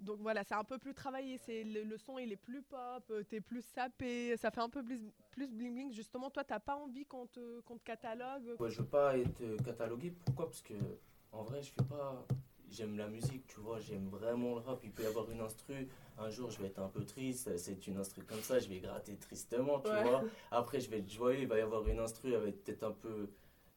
Donc 0.00 0.18
voilà, 0.20 0.42
c'est 0.42 0.54
un 0.54 0.64
peu 0.64 0.78
plus 0.78 0.94
travaillé. 0.94 1.38
C'est 1.38 1.62
le, 1.62 1.84
le 1.84 1.96
son, 1.96 2.18
il 2.18 2.32
est 2.32 2.36
plus 2.36 2.62
pop, 2.62 3.04
euh, 3.10 3.22
t'es 3.22 3.40
plus 3.40 3.62
sapé, 3.64 4.36
ça 4.36 4.50
fait 4.50 4.60
un 4.60 4.68
peu 4.68 4.82
plus, 4.82 5.00
plus 5.30 5.46
bling 5.46 5.74
bling. 5.74 5.92
Justement, 5.92 6.30
toi, 6.30 6.42
t'as 6.42 6.58
pas 6.58 6.74
envie 6.74 7.04
qu'on 7.04 7.26
te, 7.26 7.60
catalogue? 7.84 8.56
Ouais, 8.58 8.70
je 8.70 8.80
veux 8.80 8.88
pas 8.88 9.16
être 9.16 9.62
catalogué. 9.64 10.10
Pourquoi? 10.10 10.46
Parce 10.46 10.62
que 10.62 10.74
en 11.30 11.42
vrai, 11.44 11.62
je 11.62 11.70
fais 11.70 11.84
pas. 11.84 12.26
J'aime 12.72 12.96
la 12.96 13.06
musique, 13.06 13.46
tu 13.48 13.60
vois. 13.60 13.78
J'aime 13.80 14.08
vraiment 14.08 14.54
le 14.54 14.60
rap. 14.62 14.80
Il 14.82 14.90
peut 14.92 15.02
y 15.02 15.06
avoir 15.06 15.30
une 15.30 15.40
instru. 15.40 15.88
Un 16.18 16.30
jour, 16.30 16.50
je 16.50 16.58
vais 16.58 16.68
être 16.68 16.78
un 16.78 16.88
peu 16.88 17.04
triste. 17.04 17.54
C'est 17.58 17.86
une 17.86 17.98
instru 17.98 18.22
comme 18.22 18.40
ça. 18.40 18.58
Je 18.58 18.68
vais 18.68 18.78
gratter 18.80 19.14
tristement, 19.16 19.80
tu 19.80 19.90
Ouais. 19.90 20.02
vois. 20.02 20.24
Après, 20.50 20.80
je 20.80 20.88
vais 20.88 21.00
être 21.00 21.10
joyeux. 21.10 21.40
Il 21.42 21.48
va 21.48 21.58
y 21.58 21.60
avoir 21.60 21.86
une 21.86 21.98
instru. 21.98 22.32
Elle 22.32 22.40
va 22.40 22.48
être 22.48 22.64
peut-être 22.64 22.82
un 22.84 22.92
peu. 22.92 23.28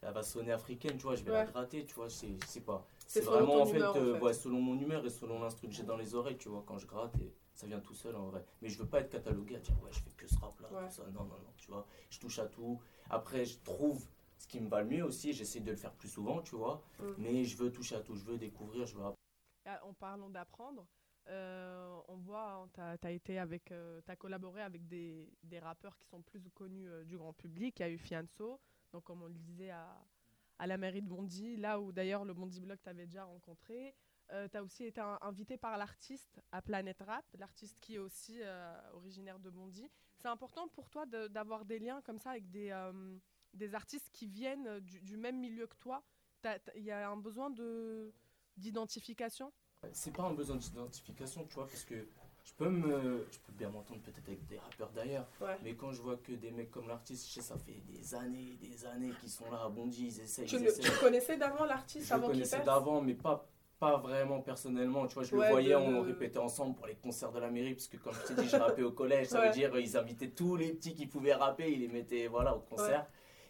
Elle 0.02 0.14
va 0.14 0.24
sonner 0.24 0.54
africaine, 0.54 0.96
tu 0.98 1.04
vois. 1.04 1.16
Je 1.16 1.24
vais 1.24 1.32
la 1.34 1.44
gratter, 1.46 1.86
tu 1.86 1.94
vois. 1.96 2.08
Je 2.08 2.14
sais, 2.14 2.30
je 2.42 2.46
sais 2.48 2.62
pas. 2.62 2.88
C'est 3.06 3.20
C'est 3.20 3.26
vraiment 3.26 3.62
en 3.62 3.66
fait, 3.66 3.78
humeur, 3.78 3.96
en 3.96 4.00
euh, 4.00 4.14
fait. 4.16 4.22
ouais, 4.22 4.34
selon 4.34 4.62
mon 4.62 4.80
humeur 4.80 5.06
et 5.06 5.10
selon 5.10 5.40
l'instru 5.42 5.68
que 5.68 5.74
j'ai 5.74 5.84
dans 5.84 5.98
les 5.98 6.16
oreilles, 6.16 6.38
tu 6.38 6.48
vois. 6.48 6.64
Quand 6.66 6.78
je 6.78 6.88
gratte, 6.88 7.16
et 7.20 7.34
ça 7.54 7.68
vient 7.68 7.80
tout 7.82 7.94
seul 7.94 8.16
en 8.16 8.28
vrai. 8.28 8.46
Mais 8.62 8.70
je 8.70 8.78
veux 8.78 8.88
pas 8.88 9.02
être 9.02 9.10
catalogué 9.10 9.56
à 9.58 9.60
dire 9.60 9.76
ouais, 9.84 9.92
je 9.92 10.00
fais 10.00 10.12
que 10.16 10.28
ce 10.28 10.38
rap 10.40 10.58
là, 10.62 10.70
tout 10.70 10.94
ça. 10.94 11.04
Non, 11.14 11.24
non, 11.24 11.36
non, 11.36 11.54
tu 11.58 11.70
vois. 11.70 11.86
Je 12.10 12.20
touche 12.20 12.40
à 12.40 12.46
tout. 12.46 12.80
Après, 13.10 13.44
je 13.46 13.58
trouve 13.60 14.06
ce 14.38 14.48
qui 14.48 14.60
me 14.60 14.68
va 14.70 14.82
le 14.82 14.88
mieux 14.90 15.04
aussi. 15.04 15.34
J'essaie 15.34 15.60
de 15.60 15.72
le 15.72 15.78
faire 15.78 15.94
plus 15.94 16.10
souvent, 16.10 16.42
tu 16.42 16.56
vois. 16.56 16.82
Mm. 17.00 17.04
Mais 17.18 17.44
je 17.44 17.58
veux 17.58 17.72
toucher 17.72 17.96
à 17.96 18.02
tout. 18.02 18.16
Je 18.16 18.24
veux 18.26 18.38
découvrir. 18.38 18.86
Je 18.86 18.96
veux 18.96 19.02
apprendre. 19.04 19.16
En 19.84 19.94
parlant 19.94 20.30
d'apprendre, 20.30 20.86
euh, 21.28 21.98
on 22.08 22.18
voit, 22.18 22.68
tu 22.74 22.80
as, 22.82 23.12
été 23.12 23.40
avec, 23.40 23.72
euh, 23.72 24.00
collaboré 24.20 24.62
avec 24.62 24.88
des, 24.88 25.28
des 25.44 25.58
rappeurs 25.60 25.98
qui 25.98 26.08
sont 26.08 26.22
plus 26.22 26.40
connus 26.54 26.88
euh, 26.88 27.04
du 27.04 27.18
grand 27.18 27.34
public. 27.34 27.80
Il 27.80 27.82
y 27.82 27.86
a 27.86 27.90
eu 27.90 27.98
Fianso, 27.98 28.60
donc 28.92 29.04
comme 29.06 29.24
on 29.24 29.28
le 29.28 29.34
disait 29.34 29.72
à, 29.72 30.00
à 30.60 30.68
la 30.68 30.78
mairie 30.78 31.02
de 31.02 31.08
Bondy, 31.08 31.58
là 31.58 31.80
où 31.80 31.92
d'ailleurs 31.92 32.26
le 32.26 32.34
Bondy 32.36 32.60
Blog 32.62 32.78
t'avait 32.84 33.08
déjà 33.08 33.24
rencontré. 33.26 33.96
tu 34.30 34.58
as 34.58 34.64
aussi 34.64 34.86
été 34.86 35.02
un- 35.02 35.18
invité 35.22 35.58
par 35.58 35.78
l'artiste 35.80 36.40
à 36.52 36.62
Planète 36.62 37.02
Rap, 37.02 37.26
l'artiste 37.40 37.80
qui 37.80 37.96
est 37.96 38.00
aussi 38.00 38.40
euh, 38.44 38.78
originaire 38.94 39.40
de 39.40 39.50
Bondy. 39.50 39.90
C'est 40.20 40.28
important 40.28 40.68
pour 40.68 40.90
toi 40.92 41.08
de- 41.08 41.28
d'avoir 41.28 41.66
des 41.66 41.80
liens 41.80 42.02
comme 42.04 42.20
ça 42.20 42.32
avec 42.32 42.50
des, 42.52 42.70
euh, 42.70 43.18
des 43.56 43.74
artistes 43.76 44.10
qui 44.12 44.28
viennent 44.28 44.80
du, 44.82 45.00
du 45.02 45.18
même 45.18 45.40
milieu 45.40 45.68
que 45.68 45.76
toi. 45.78 46.04
Il 46.76 46.84
y 46.84 46.92
a 46.92 47.10
un 47.10 47.18
besoin 47.18 47.50
de 47.50 48.12
d'identification? 48.58 49.52
C'est 49.92 50.14
pas 50.16 50.24
un 50.24 50.34
besoin 50.34 50.56
d'identification, 50.56 51.46
tu 51.46 51.56
vois, 51.56 51.68
parce 51.68 51.84
que 51.84 52.08
je 52.44 52.54
peux, 52.54 52.70
me, 52.70 53.26
je 53.32 53.40
peux 53.40 53.52
bien 53.54 53.70
m'entendre 53.70 54.00
peut-être 54.02 54.28
avec 54.28 54.46
des 54.48 54.58
rappeurs 54.60 54.92
d'ailleurs, 54.92 55.28
Ouais. 55.42 55.58
mais 55.64 55.76
quand 55.76 55.92
je 55.92 56.02
vois 56.02 56.16
que 56.18 56.32
des 56.32 56.52
mecs 56.52 56.72
comme 56.72 56.88
l'artiste, 56.88 57.28
je 57.28 57.34
sais, 57.34 57.42
ça 57.42 57.58
fait 57.58 57.82
des 57.88 58.16
années, 58.16 58.58
des 58.62 58.86
années 58.86 59.12
qu'ils 59.20 59.30
sont 59.30 59.50
là 59.52 59.64
à 59.66 59.70
Bondy, 59.70 60.06
ils 60.08 60.22
essayent, 60.22 60.46
Tu 60.46 60.56
ils 60.56 60.62
le, 60.64 60.68
essayent. 60.70 60.86
tu 60.86 61.00
connaissais 61.00 61.38
d'avant 61.38 61.66
l'artiste 61.66 62.08
Je 62.08 62.14
avant 62.14 62.28
le 62.28 62.34
qu'il 62.34 62.44
connaissais 62.44 62.64
d'avant, 62.64 63.02
mais 63.02 63.14
pas, 63.16 63.48
pas 63.80 63.98
vraiment 63.98 64.40
personnellement. 64.42 65.06
Tu 65.08 65.16
vois, 65.16 65.24
je 65.24 65.36
Ouais, 65.36 65.46
le 65.48 65.52
voyais, 65.52 65.72
de- 65.72 65.76
on 65.76 66.02
répétait 66.02 66.40
ensemble 66.40 66.76
pour 66.76 66.88
les 66.88 66.96
concerts 66.96 67.32
de 67.34 67.40
la 67.40 67.50
mairie, 67.52 67.74
parce 67.74 67.88
que 67.88 67.98
comme 67.98 68.14
je 68.14 68.28
t'ai 68.34 68.42
dit, 68.42 68.48
je 68.48 68.56
rappais 68.58 68.84
au 68.84 68.92
collège, 68.92 69.28
ça 69.28 69.40
Ouais. 69.42 69.48
veut 69.48 69.54
dire 69.54 69.78
ils 69.78 69.98
invitaient 69.98 70.30
tous 70.30 70.56
les 70.56 70.74
petits 70.74 70.96
qui 70.96 71.08
pouvaient 71.08 71.34
rapper, 71.36 71.72
ils 71.72 71.80
les 71.82 71.88
mettaient 71.90 72.28
voilà, 72.28 72.56
au 72.56 72.62
concert. 72.62 73.06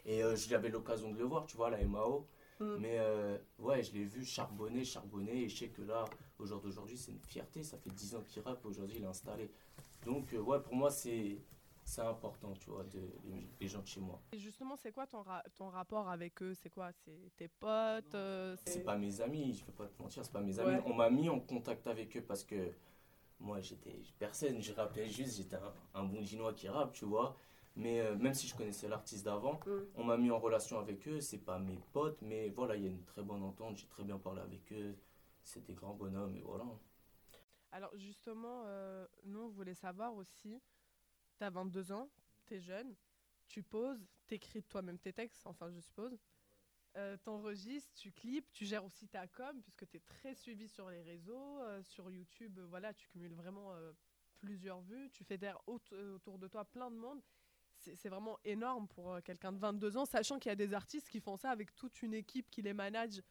Et 0.05 0.24
euh, 0.24 0.35
j'avais 0.35 0.69
l'occasion 0.69 1.12
de 1.12 1.17
le 1.17 1.25
voir, 1.25 1.45
tu 1.45 1.57
vois, 1.57 1.69
la 1.69 1.79
MAO. 1.79 2.27
Mm. 2.59 2.75
Mais 2.79 2.97
euh, 3.00 3.38
ouais, 3.59 3.83
je 3.83 3.91
l'ai 3.93 4.05
vu 4.05 4.24
charbonner, 4.25 4.83
charbonner, 4.85 5.43
et 5.43 5.50
je 5.50 5.57
sais 5.57 5.67
que 5.69 5.81
là, 5.81 6.05
au 6.39 6.45
jour 6.45 6.62
d'aujourd'hui, 6.62 6.97
c'est 6.97 7.12
une 7.12 7.19
fierté. 7.19 7.63
Ça 7.63 7.77
fait 7.77 7.89
10 7.89 8.15
ans 8.15 8.21
qu'il 8.27 8.41
rappe, 8.43 8.65
aujourd'hui, 8.65 8.97
il 9.00 9.03
est 9.03 9.07
installé. 9.07 9.50
Donc, 10.05 10.33
euh, 10.33 10.39
ouais, 10.39 10.59
pour 10.62 10.75
moi, 10.75 10.91
c'est 10.91 11.38
c'est 11.88 12.01
important, 12.01 12.51
tu 12.53 12.71
vois, 12.71 12.83
de, 12.83 13.00
les, 13.25 13.47
les 13.62 13.67
gens 13.67 13.79
de 13.81 13.85
chez 13.88 14.00
moi. 14.00 14.19
Et 14.31 14.39
justement, 14.39 14.75
c'est 14.75 14.91
quoi 14.91 15.05
ton, 15.05 15.21
ra- 15.21 15.43
ton 15.55 15.69
rapport 15.69 16.09
avec 16.09 16.41
eux? 16.41 16.53
C'est 16.55 16.71
quoi? 16.71 16.91
C'est 16.91 17.31
tes 17.38 17.47
potes 17.47 18.15
euh, 18.15 18.55
C'est 18.65 18.83
pas 18.83 18.97
mes 18.97 19.21
amis, 19.21 19.53
je 19.53 19.63
vais 19.65 19.71
pas 19.71 19.85
te 19.85 20.01
mentir, 20.01 20.25
c'est 20.25 20.31
pas 20.31 20.41
mes 20.41 20.57
Ouais. 20.57 20.63
amis. 20.63 20.81
On 20.88 20.95
m'a 20.95 21.12
mis 21.12 21.29
en 21.29 21.39
contact 21.39 21.85
avec 21.85 22.17
eux 22.17 22.24
parce 22.24 22.43
que 22.43 22.71
moi 23.39 23.62
j'étais 23.62 24.01
personne, 24.17 24.62
je 24.62 24.74
rappais 24.74 25.07
juste, 25.07 25.38
j'étais 25.38 25.57
un, 25.57 25.74
un 25.93 26.03
bon 26.05 26.25
chinois 26.25 26.53
qui 26.53 26.67
rappe, 26.69 26.93
tu 26.93 27.05
vois. 27.05 27.35
Mais 27.75 28.00
euh, 28.00 28.15
même 28.15 28.34
si 28.34 28.48
je 28.48 28.55
connaissais 28.55 28.88
l'artiste 28.88 29.25
d'avant, 29.25 29.60
Mm. 29.65 29.86
on 29.96 30.03
m'a 30.05 30.17
mis 30.17 30.32
en 30.32 30.39
relation 30.39 30.79
avec 30.79 31.08
eux, 31.08 31.20
c'est 31.20 31.39
pas 31.44 31.60
mes 31.60 31.77
potes, 31.94 32.22
mais 32.22 32.50
voilà, 32.50 32.75
il 32.75 32.84
y 32.84 32.88
a 32.88 32.89
une 32.91 33.03
très 33.03 33.22
bonne 33.24 33.44
entente, 33.44 33.77
j'ai 33.77 33.88
très 33.88 34.03
bien 34.03 34.17
parlé 34.17 34.41
avec 34.41 34.72
eux, 34.72 34.96
c'est 35.44 35.63
des 35.65 35.74
grands 35.74 35.94
bonhommes 35.94 36.36
et 36.38 36.41
voilà. 36.41 36.65
Alors 37.72 37.91
justement, 37.98 38.63
euh, 38.67 39.05
nous, 39.25 39.41
on 39.41 39.50
voulait 39.50 39.74
savoir 39.74 40.15
aussi, 40.15 40.62
tu 41.38 41.44
as 41.44 41.50
22 41.50 41.91
ans, 41.91 42.10
tu 42.46 42.55
es 42.55 42.60
jeune, 42.62 42.96
tu 43.48 43.62
poses, 43.62 44.08
tu 44.27 44.36
écris 44.36 44.63
toi-même 44.63 44.98
tes 44.98 45.12
textes, 45.12 45.46
enfin 45.46 45.70
je 45.70 45.79
suppose, 45.82 46.17
euh, 46.96 47.17
t'enregistres, 47.17 47.94
tu 47.96 48.13
clips, 48.13 48.50
tu 48.53 48.65
gères 48.65 48.86
aussi 48.86 49.10
ta 49.10 49.27
com, 49.27 49.62
puisque 49.62 49.86
tu 49.89 49.98
es 49.98 50.00
très 50.00 50.34
suivi 50.34 50.70
sur 50.70 50.89
les 50.89 51.01
réseaux, 51.01 51.60
euh, 51.62 51.84
sur 51.84 52.10
YouTube, 52.10 52.58
euh, 52.60 52.65
voilà, 52.67 52.94
tu 52.94 53.10
cumules 53.10 53.34
vraiment 53.34 53.74
euh, 53.74 53.91
plusieurs 54.39 54.79
vues, 54.79 55.10
tu 55.12 55.25
fédères 55.25 55.60
aut- 55.67 55.82
autour 56.15 56.39
de 56.39 56.48
toi 56.48 56.63
plein 56.63 56.89
de 56.89 56.96
monde. 56.96 57.22
C'est 57.96 58.10
vraiment 58.10 58.39
énorme 58.44 58.88
pour 58.88 59.13
euh, 59.13 59.22
quelqu'un 59.22 59.51
de 59.51 59.60
22 59.60 59.98
ans, 59.98 60.06
sachant 60.06 60.39
qu'il 60.39 60.50
y 60.50 60.54
a 60.54 60.56
des 60.56 60.74
artistes 60.74 61.10
qui 61.10 61.20
font 61.20 61.38
ça 61.38 61.50
avec 61.51 61.75
toute 61.75 62.01
une 62.01 62.13
équipe 62.13 62.50
qui 62.50 62.62
les 62.62 62.74
manage. 62.74 63.22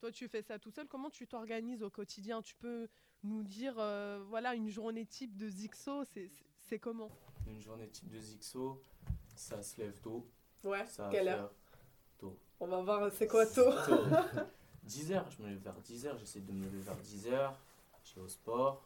Toi, 0.00 0.12
tu 0.12 0.28
fais 0.28 0.42
ça 0.42 0.58
tout 0.58 0.70
seul. 0.70 0.86
Comment 0.86 1.08
tu 1.10 1.26
t'organises 1.26 1.82
au 1.82 1.90
quotidien? 1.90 2.42
Tu 2.42 2.54
peux 2.56 2.88
nous 3.22 3.42
dire, 3.42 3.74
euh, 3.78 4.22
voilà, 4.28 4.54
une 4.54 4.68
journée 4.68 5.06
type 5.06 5.36
de 5.36 5.48
Zixo, 5.48 6.04
c'est- 6.04 6.30
comment? 6.78 7.10
Une 7.46 7.60
journée 7.60 7.88
type 7.88 8.08
de 8.10 8.18
Zixo, 8.18 8.82
ça 9.34 9.62
se 9.62 9.80
lève 9.80 9.98
tôt, 10.00 10.28
Ouais, 10.62 10.84
ça 10.86 11.04
va 11.04 11.10
faire 11.10 11.50
tôt. 12.18 12.36
On 12.60 12.66
va 12.66 12.82
voir, 12.82 13.10
c'est 13.12 13.26
10h, 13.26 15.24
je 15.38 15.42
me 15.42 15.48
lève 15.48 15.58
vers 15.58 15.80
10h, 15.80 16.18
j'essaie 16.18 16.40
de 16.40 16.52
me 16.52 16.64
lever 16.64 16.80
vers 16.80 16.96
10h, 16.98 17.54
je 18.04 18.14
vais 18.16 18.20
au 18.20 18.28
sport. 18.28 18.82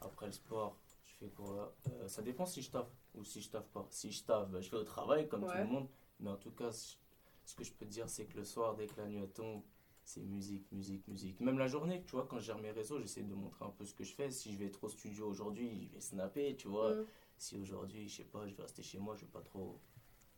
Après 0.00 0.26
le 0.26 0.32
sport, 0.32 0.76
je 1.06 1.12
fais 1.14 1.28
quoi? 1.30 1.74
Euh, 1.90 2.08
Ça 2.08 2.22
dépend 2.22 2.44
si 2.46 2.60
je 2.62 2.70
taffe 2.70 2.88
ou 3.18 3.24
si 3.24 3.40
je 3.40 3.50
taffe 3.50 3.68
pas. 3.68 3.86
Si 3.90 4.10
je 4.10 4.24
taffe, 4.24 4.48
bah, 4.48 4.60
je 4.60 4.70
vais 4.70 4.78
au 4.78 4.84
travail 4.84 5.28
comme 5.28 5.46
tout 5.46 5.56
le 5.56 5.64
monde. 5.64 5.88
Mais 6.20 6.30
en 6.30 6.36
tout 6.36 6.50
cas, 6.50 6.72
ce 6.72 7.54
que 7.54 7.64
je 7.64 7.72
peux 7.72 7.86
te 7.86 7.90
dire, 7.90 8.08
c'est 8.08 8.26
que 8.26 8.36
le 8.36 8.44
soir, 8.44 8.74
dès 8.74 8.86
que 8.86 9.00
la 9.00 9.06
nuit 9.06 9.26
tombe, 9.28 9.62
c'est 10.04 10.22
musique, 10.22 10.72
musique, 10.72 11.06
musique. 11.06 11.40
Même 11.40 11.58
la 11.58 11.66
journée, 11.66 12.02
tu 12.06 12.12
vois, 12.12 12.26
quand 12.26 12.38
je 12.38 12.46
gère 12.46 12.58
mes 12.58 12.70
réseaux, 12.70 12.98
j'essaie 12.98 13.22
de 13.22 13.34
montrer 13.34 13.66
un 13.66 13.70
peu 13.70 13.84
ce 13.84 13.92
que 13.92 14.04
je 14.04 14.14
fais. 14.14 14.30
Si 14.30 14.52
je 14.52 14.58
vais 14.58 14.66
être 14.66 14.82
au 14.82 14.88
studio 14.88 15.28
aujourd'hui, 15.28 15.86
je 15.86 15.94
vais 15.94 16.00
snapper, 16.00 16.56
tu 16.56 16.68
vois. 16.68 16.94
Mm. 16.94 17.06
Si 17.36 17.56
aujourd'hui, 17.56 18.08
je 18.08 18.16
sais 18.16 18.24
pas, 18.24 18.46
je 18.46 18.54
vais 18.54 18.62
rester 18.62 18.82
chez 18.82 18.98
moi, 18.98 19.14
je 19.16 19.20
vais 19.20 19.30
pas 19.30 19.42
trop, 19.42 19.78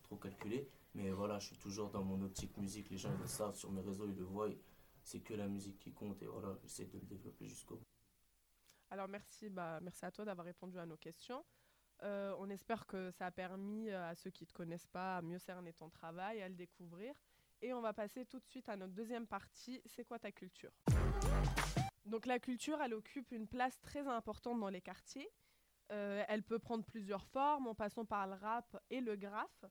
trop 0.02 0.16
calculer. 0.16 0.68
Mais 0.94 1.10
voilà, 1.10 1.38
je 1.38 1.46
suis 1.46 1.56
toujours 1.56 1.90
dans 1.90 2.02
mon 2.02 2.20
optique 2.22 2.56
musique. 2.56 2.90
Les 2.90 2.98
gens 2.98 3.16
le 3.16 3.26
savent 3.26 3.54
sur 3.54 3.70
mes 3.70 3.80
réseaux, 3.80 4.06
ils 4.08 4.16
le 4.16 4.24
voient. 4.24 4.48
C'est 5.04 5.20
que 5.20 5.34
la 5.34 5.46
musique 5.46 5.78
qui 5.78 5.92
compte 5.92 6.20
et 6.20 6.26
voilà, 6.26 6.58
j'essaie 6.62 6.86
de 6.86 6.98
le 6.98 7.06
développer 7.06 7.46
jusqu'au 7.46 7.76
bout. 7.76 7.86
Alors 8.90 9.06
merci, 9.06 9.48
bah, 9.48 9.78
merci 9.80 10.04
à 10.04 10.10
toi 10.10 10.24
d'avoir 10.24 10.44
répondu 10.44 10.78
à 10.78 10.84
nos 10.84 10.96
questions. 10.96 11.44
Euh, 12.02 12.34
on 12.38 12.48
espère 12.48 12.86
que 12.86 13.10
ça 13.10 13.26
a 13.26 13.30
permis 13.30 13.90
euh, 13.90 14.08
à 14.08 14.14
ceux 14.14 14.30
qui 14.30 14.44
ne 14.44 14.48
te 14.48 14.52
connaissent 14.54 14.86
pas 14.86 15.18
à 15.18 15.22
mieux 15.22 15.38
cerner 15.38 15.72
ton 15.72 15.90
travail, 15.90 16.40
à 16.40 16.48
le 16.48 16.54
découvrir. 16.54 17.14
Et 17.60 17.74
on 17.74 17.82
va 17.82 17.92
passer 17.92 18.24
tout 18.24 18.38
de 18.38 18.46
suite 18.46 18.68
à 18.70 18.76
notre 18.76 18.94
deuxième 18.94 19.26
partie, 19.26 19.82
c'est 19.84 20.04
quoi 20.04 20.18
ta 20.18 20.32
culture? 20.32 20.72
Donc 22.06 22.24
la 22.24 22.38
culture, 22.38 22.80
elle 22.80 22.94
occupe 22.94 23.32
une 23.32 23.46
place 23.46 23.78
très 23.82 24.08
importante 24.08 24.58
dans 24.58 24.70
les 24.70 24.80
quartiers. 24.80 25.30
Euh, 25.92 26.24
elle 26.28 26.42
peut 26.42 26.58
prendre 26.58 26.84
plusieurs 26.84 27.26
formes 27.26 27.66
en 27.66 27.74
passant 27.74 28.06
par 28.06 28.26
le 28.26 28.34
rap 28.34 28.82
et 28.88 29.00
le 29.00 29.16
graphe. 29.16 29.64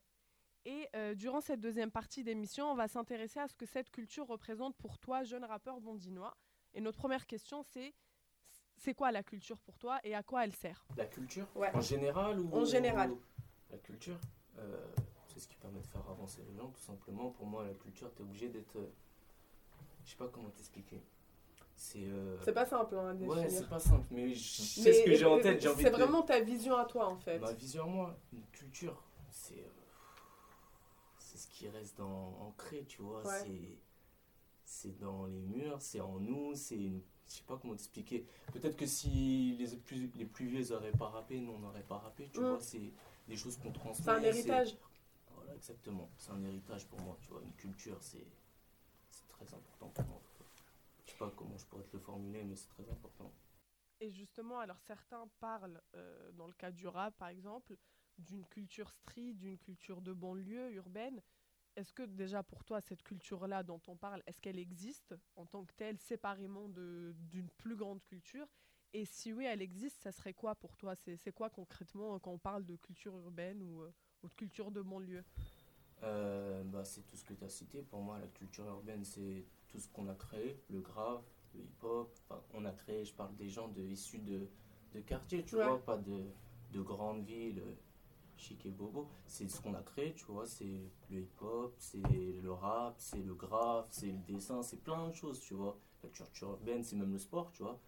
Et 0.65 0.87
durant 1.15 1.41
cette 1.41 1.61
deuxième 1.61 1.89
partie 1.89 2.23
d'émission, 2.23 2.69
on 2.69 2.75
va 2.75 2.87
s'intéresser 2.87 3.39
à 3.39 3.47
ce 3.47 3.55
que 3.55 3.65
cette 3.65 3.89
culture 3.89 4.27
représente 4.27 4.75
pour 4.75 4.99
toi, 4.99 5.23
jeune 5.23 5.45
rappeur 5.45 5.79
bondinois. 5.79 6.37
Et 6.73 6.81
notre 6.81 6.97
première 6.97 7.25
question, 7.25 7.63
c'est 7.63 7.95
c'est 8.79 8.93
quoi 8.93 9.11
la 9.11 9.23
culture 9.23 9.57
pour 9.59 9.77
toi 9.77 9.99
et 10.03 10.15
à 10.15 10.23
quoi 10.23 10.43
elle 10.45 10.53
sert? 10.53 10.83
La 10.97 11.05
culture? 11.05 11.45
Ouais. 11.55 11.71
En 11.75 11.81
général 11.81 12.39
ou 12.39 12.49
En 12.53 12.65
général. 12.65 13.11
La 13.71 13.77
culture, 13.77 14.17
euh, 14.57 14.85
c'est 15.27 15.39
ce 15.39 15.47
qui 15.47 15.55
permet 15.57 15.79
de 15.81 15.87
faire 15.87 16.07
avancer 16.09 16.41
les 16.49 16.55
gens, 16.55 16.69
tout 16.69 16.81
simplement. 16.81 17.29
Pour 17.31 17.45
moi, 17.45 17.63
la 17.65 17.73
culture, 17.73 18.11
tu 18.15 18.21
es 18.21 18.25
obligé 18.25 18.49
d'être. 18.49 18.75
euh, 18.77 18.91
je 20.05 20.11
sais 20.11 20.17
pas 20.17 20.27
comment 20.27 20.49
t'expliquer. 20.49 21.01
C'est. 21.75 22.03
euh, 22.03 22.37
pas 22.53 22.65
simple 22.65 22.95
hein, 22.95 23.09
à 23.09 23.13
Ouais, 23.13 23.49
c'est 23.49 23.69
pas 23.69 23.79
simple, 23.79 24.05
mais 24.11 24.33
je 24.33 24.61
sais 24.61 24.91
ce 24.93 25.05
que 25.05 25.13
j'ai 25.13 25.25
en 25.25 25.39
tête. 25.39 25.61
J'ai 25.61 25.69
envie 25.69 25.83
C'est 25.83 25.91
de. 25.91 25.95
vraiment 25.95 26.23
ta 26.23 26.39
vision 26.41 26.75
à 26.77 26.85
toi 26.85 27.07
en 27.07 27.17
fait. 27.17 27.39
Ma 27.39 27.53
vision 27.53 27.83
à 27.83 27.87
moi, 27.87 28.19
une 28.33 28.45
culture, 28.51 29.01
c'est. 29.29 29.59
euh, 29.59 29.69
c'est 31.19 31.37
ce 31.37 31.47
qui 31.47 31.69
reste 31.69 31.97
dans, 31.97 32.37
ancré, 32.41 32.85
tu 32.85 33.01
vois. 33.01 33.21
Ouais. 33.23 33.77
C'est 34.65 34.97
dans 34.97 35.25
les 35.25 35.41
murs, 35.41 35.81
c'est 35.81 35.99
en 35.99 36.19
nous, 36.19 36.53
c'est 36.55 36.75
une. 36.77 37.01
Je 37.29 37.35
sais 37.35 37.43
pas 37.43 37.57
comment 37.57 37.75
t'expliquer. 37.75 38.25
Peut-être 38.51 38.75
que 38.75 38.87
si 38.87 39.55
les 39.59 39.77
plus, 39.77 40.09
les 40.15 40.25
plus 40.25 40.47
vieux 40.47 40.63
n'auraient 40.69 40.91
pas 40.91 41.09
rappé, 41.09 41.39
nous 41.39 41.51
on 41.53 41.59
n'aurait 41.59 41.83
pas 41.83 41.99
rappé, 41.99 42.27
tu 42.33 42.39
Mm. 42.39 42.43
vois. 42.49 42.59
C'est 42.61 42.91
des 43.27 43.35
choses 43.35 43.57
qu'on 43.57 43.71
transmet. 43.71 44.03
C'est 44.03 44.11
un 44.11 44.23
héritage. 44.23 44.77
Voilà, 45.35 45.55
exactement. 45.55 46.09
C'est 46.17 46.31
un 46.31 46.43
héritage 46.43 46.87
pour 46.87 46.99
moi, 47.01 47.15
tu 47.21 47.29
vois. 47.29 47.41
Une 47.43 47.53
culture, 47.53 48.01
c'est. 48.01 48.25
Très 49.29 49.53
important 49.53 49.87
pour 49.89 50.05
moi. 50.05 50.21
Je 51.05 51.11
sais 51.11 51.17
pas 51.17 51.31
comment 51.35 51.55
je 51.57 51.65
pourrais 51.65 51.83
te 51.85 51.93
le 51.95 51.99
formuler, 51.99 52.43
mais 52.43 52.55
c'est 52.57 52.67
très 52.67 52.89
important. 52.89 53.31
Et 54.01 54.11
justement, 54.11 54.59
alors 54.59 54.79
certains 54.79 55.27
parlent, 55.39 55.81
euh, 55.95 56.31
dans 56.33 56.47
le 56.47 56.53
cas 56.53 56.71
du 56.71 56.87
rap 56.87 57.17
par 57.17 57.29
exemple, 57.29 57.75
d'une 58.17 58.45
culture 58.47 58.89
street, 58.91 59.33
d'une 59.33 59.57
culture 59.57 60.01
de 60.01 60.11
banlieue 60.13 60.71
urbaine. 60.73 61.21
Est-ce 61.75 61.93
que 61.93 62.03
déjà 62.03 62.43
pour 62.43 62.63
toi, 62.63 62.81
cette 62.81 63.03
culture-là 63.03 63.63
dont 63.63 63.81
on 63.87 63.95
parle, 63.95 64.21
est-ce 64.27 64.41
qu'elle 64.41 64.59
existe 64.59 65.15
en 65.35 65.45
tant 65.45 65.65
que 65.65 65.73
telle, 65.73 65.97
séparément 65.97 66.67
de- 66.69 67.13
d'une 67.31 67.49
plus 67.49 67.75
grande 67.75 68.03
culture? 68.03 68.47
Et 68.93 69.05
si 69.05 69.31
oui, 69.33 69.45
elle 69.45 69.61
existe, 69.61 70.01
ça 70.01 70.11
serait 70.11 70.33
quoi 70.33 70.55
pour 70.55 70.75
toi? 70.75 70.95
C'est 70.95 71.31
quoi 71.31 71.49
concrètement 71.49 72.15
euh, 72.15 72.19
quand 72.19 72.31
on 72.31 72.39
parle 72.39 72.65
de 72.65 72.75
culture 72.75 73.15
urbaine 73.17 73.61
ou, 73.63 73.81
euh, 73.83 73.93
ou 74.23 74.29
de 74.29 74.33
culture 74.35 74.71
de 74.71 74.81
banlieue? 74.81 75.23
Euh, 76.03 76.63
bah, 76.63 76.83
c'est 76.85 77.01
tout 77.05 77.17
ce 77.17 77.23
que 77.25 77.33
tu 77.33 77.43
as 77.43 77.49
cité. 77.49 77.81
Pour 77.81 78.01
moi, 78.01 78.19
la 78.19 78.27
culture 78.27 78.65
urbaine, 78.67 79.03
c'est 79.03 79.45
tout 79.67 79.79
ce 79.79 79.87
qu'on 79.89 80.07
a 80.07 80.15
créé, 80.15 80.59
le 80.69 80.79
grave, 80.81 81.21
le 81.53 81.61
hip-hop. 81.61 82.17
Enfin, 82.29 82.41
on 82.53 82.65
a 82.65 82.71
créé, 82.71 83.03
je 83.05 83.13
parle 83.13 83.35
des 83.35 83.49
gens 83.49 83.67
de, 83.67 83.83
issus 83.83 84.19
de, 84.19 84.47
de 84.93 84.99
quartiers, 85.01 85.43
tu 85.43 85.55
Ouais. 85.55 85.63
vois, 85.63 85.83
pas 85.83 85.97
de, 85.97 86.25
de 86.71 86.81
grandes 86.81 87.23
villes 87.25 87.61
chic 88.39 88.65
et 88.65 88.71
bobo. 88.71 89.09
C'est 89.25 89.49
ce 89.49 89.61
qu'on 89.61 89.73
a 89.73 89.81
créé, 89.81 90.13
tu 90.13 90.25
vois, 90.25 90.45
c'est 90.47 90.81
le 91.09 91.19
hip-hop, 91.21 91.75
c'est 91.77 92.01
le 92.41 92.51
rap, 92.51 92.95
c'est 92.97 93.21
le 93.21 93.33
graphe, 93.33 93.87
c'est 93.91 94.11
le 94.11 94.19
dessin, 94.19 94.63
c'est 94.63 94.81
plein 94.81 95.09
de 95.09 95.13
choses, 95.13 95.39
tu 95.39 95.53
vois. 95.53 95.77
La 96.03 96.09
culture 96.09 96.51
urbaine, 96.51 96.83
c'est 96.83 96.95
même 96.95 97.11
le 97.11 97.19
sport, 97.19 97.51
tu 97.51 97.63
vois. 97.63 97.79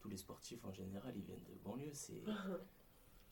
Tous 0.00 0.08
les 0.08 0.16
sportifs, 0.16 0.64
en 0.64 0.72
général, 0.72 1.12
ils 1.16 1.22
viennent 1.22 1.44
de 1.44 1.54
banlieue, 1.64 1.94
c'est... 1.94 2.22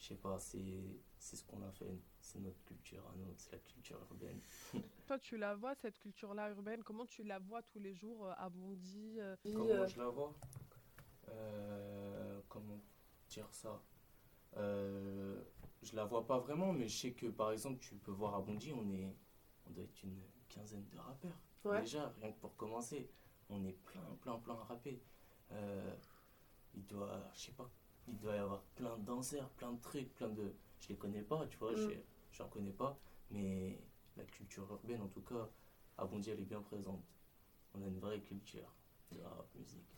Je 0.00 0.06
sais 0.06 0.14
pas, 0.14 0.38
c'est 0.38 1.00
c'est 1.18 1.37
ce 1.37 1.44
qu'on 1.44 1.61
a 1.62 1.70
fait, 1.73 1.99
c'est 2.20 2.38
notre 2.38 2.62
culture 2.64 3.04
à 3.06 3.16
nous, 3.16 3.35
c'est 3.37 3.52
la 3.52 3.58
culture 3.58 3.99
urbaine. 4.11 4.40
Toi, 5.06 5.18
tu 5.18 5.37
la 5.37 5.54
vois, 5.54 5.75
cette 5.75 5.99
culture-là 5.99 6.50
urbaine? 6.50 6.82
Comment 6.82 7.06
tu 7.06 7.25
la 7.25 7.38
vois 7.38 7.62
tous 7.62 7.78
les 7.78 7.94
jours 7.94 8.26
euh, 8.26 8.32
à 8.37 8.49
Bondy 8.49 9.20
euh, 9.20 9.37
Comment 9.42 9.64
euh, 9.64 9.87
je 9.87 9.99
la 9.99 10.08
vois? 10.08 10.35
Euh, 11.28 12.40
Comment 12.49 12.80
dire 13.28 13.49
ça? 13.52 13.82
Euh, 14.56 15.42
Je 15.82 15.94
la 15.94 16.04
vois 16.04 16.26
pas 16.26 16.38
vraiment, 16.38 16.73
mais 16.73 16.88
je 16.88 16.97
sais 16.97 17.12
que 17.12 17.26
par 17.26 17.52
exemple, 17.52 17.78
tu 17.80 17.94
peux 17.97 18.11
voir 18.11 18.35
à 18.35 18.40
Bondy, 18.40 18.73
on, 18.73 18.90
est, 18.90 19.14
on 19.66 19.70
doit 19.70 19.85
être 19.85 20.02
une 20.02 20.20
quinzaine 20.49 20.87
de 20.88 20.99
rappeurs. 20.99 21.38
Ouais. 21.64 21.80
Déjà, 21.80 22.12
rien 22.20 22.32
que 22.32 22.38
pour 22.40 22.56
commencer, 22.56 23.08
on 23.49 23.64
est 23.64 23.73
plein, 23.85 24.02
plein, 24.20 24.38
plein 24.38 24.54
à 24.54 24.64
rapper. 24.64 25.00
Euh, 25.52 25.94
il 26.75 26.85
doit, 26.87 27.23
je 27.35 27.40
sais 27.40 27.52
pas, 27.52 27.70
il 28.06 28.18
doit 28.18 28.35
y 28.35 28.38
avoir 28.38 28.62
plein 28.75 28.97
de 28.97 29.04
danseurs, 29.04 29.49
plein 29.50 29.73
de 29.73 29.80
trucs, 29.80 30.12
plein 30.14 30.28
de. 30.28 30.52
Je 30.80 30.88
les 30.88 30.97
connais 30.97 31.23
pas, 31.23 31.47
tu 31.47 31.56
vois, 31.58 31.73
Mm. 31.73 31.76
je 31.76 31.90
j'en 32.32 32.49
connais 32.49 32.73
pas, 32.73 32.99
mais 33.30 33.80
la 34.16 34.25
culture 34.25 34.68
urbaine, 34.70 35.02
en 35.02 35.08
tout 35.08 35.23
cas, 35.23 35.49
à 35.97 36.04
Bondy, 36.04 36.30
elle 36.30 36.40
est 36.40 36.44
bien 36.44 36.61
présente. 36.62 37.02
On 37.75 37.82
a 37.82 37.87
une 37.87 37.99
vraie 37.99 38.20
culture 38.20 38.73
de 39.12 39.20
rap 39.23 39.49
musique. 39.54 39.94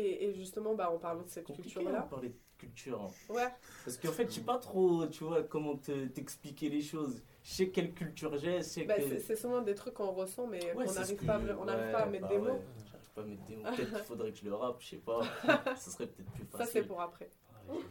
Et, 0.00 0.24
et 0.26 0.34
justement, 0.34 0.74
bah, 0.74 0.90
en 0.90 0.98
parlant 0.98 1.22
de 1.22 1.28
cette 1.28 1.46
culture-là. 1.52 2.00
de 2.02 2.08
parler 2.08 2.28
de 2.30 2.34
culture. 2.58 3.00
hein. 3.02 3.32
Ouais, 3.32 3.48
Parce 3.84 3.96
qu'en 3.96 4.12
fait, 4.12 4.26
je 4.26 4.32
sais 4.36 4.40
pas 4.42 4.58
trop, 4.58 5.06
tu 5.06 5.24
vois, 5.24 5.42
comment 5.42 5.76
te- 5.76 6.06
t'expliquer 6.06 6.68
les 6.68 6.82
choses. 6.82 7.22
Je 7.42 7.50
sais 7.50 7.68
quelle 7.70 7.92
culture 7.94 8.36
j'ai, 8.38 8.62
je 8.62 8.86
bah, 8.86 8.96
que... 8.96 9.02
c'est 9.08 9.18
c'est 9.20 9.36
souvent 9.36 9.62
des 9.62 9.74
trucs 9.74 9.94
qu'on 9.94 10.10
ressent, 10.12 10.46
mais 10.46 10.72
Ouais, 10.74 10.84
qu'on 10.84 10.92
n'arrive 10.92 11.24
pas, 11.24 11.38
que- 11.38 11.52
on 11.52 11.64
n'arrive 11.64 11.86
ouais, 11.86 11.92
pas 11.92 11.98
à 12.02 12.06
mettre 12.06 12.28
bah 12.28 12.34
des 12.34 12.38
ouais, 12.40 12.52
mots. 12.52 12.60
J'arrive 12.90 13.10
pas 13.14 13.20
à 13.22 13.24
mettre 13.24 13.44
des 13.46 13.56
mots. 13.56 13.62
Peut-être 13.62 13.92
qu'il 13.94 14.04
faudrait 14.04 14.30
que 14.32 14.38
je 14.38 14.44
le 14.44 14.54
rappe, 14.54 14.80
je 14.80 14.86
sais 14.88 14.96
pas. 14.98 15.20
Ce 15.76 15.90
serait 15.90 16.06
peut-être 16.06 16.30
plus 16.32 16.44
Ça, 16.52 16.58
facile. 16.58 16.72
c'est 16.82 16.86
pour 16.86 17.00
après. 17.00 17.30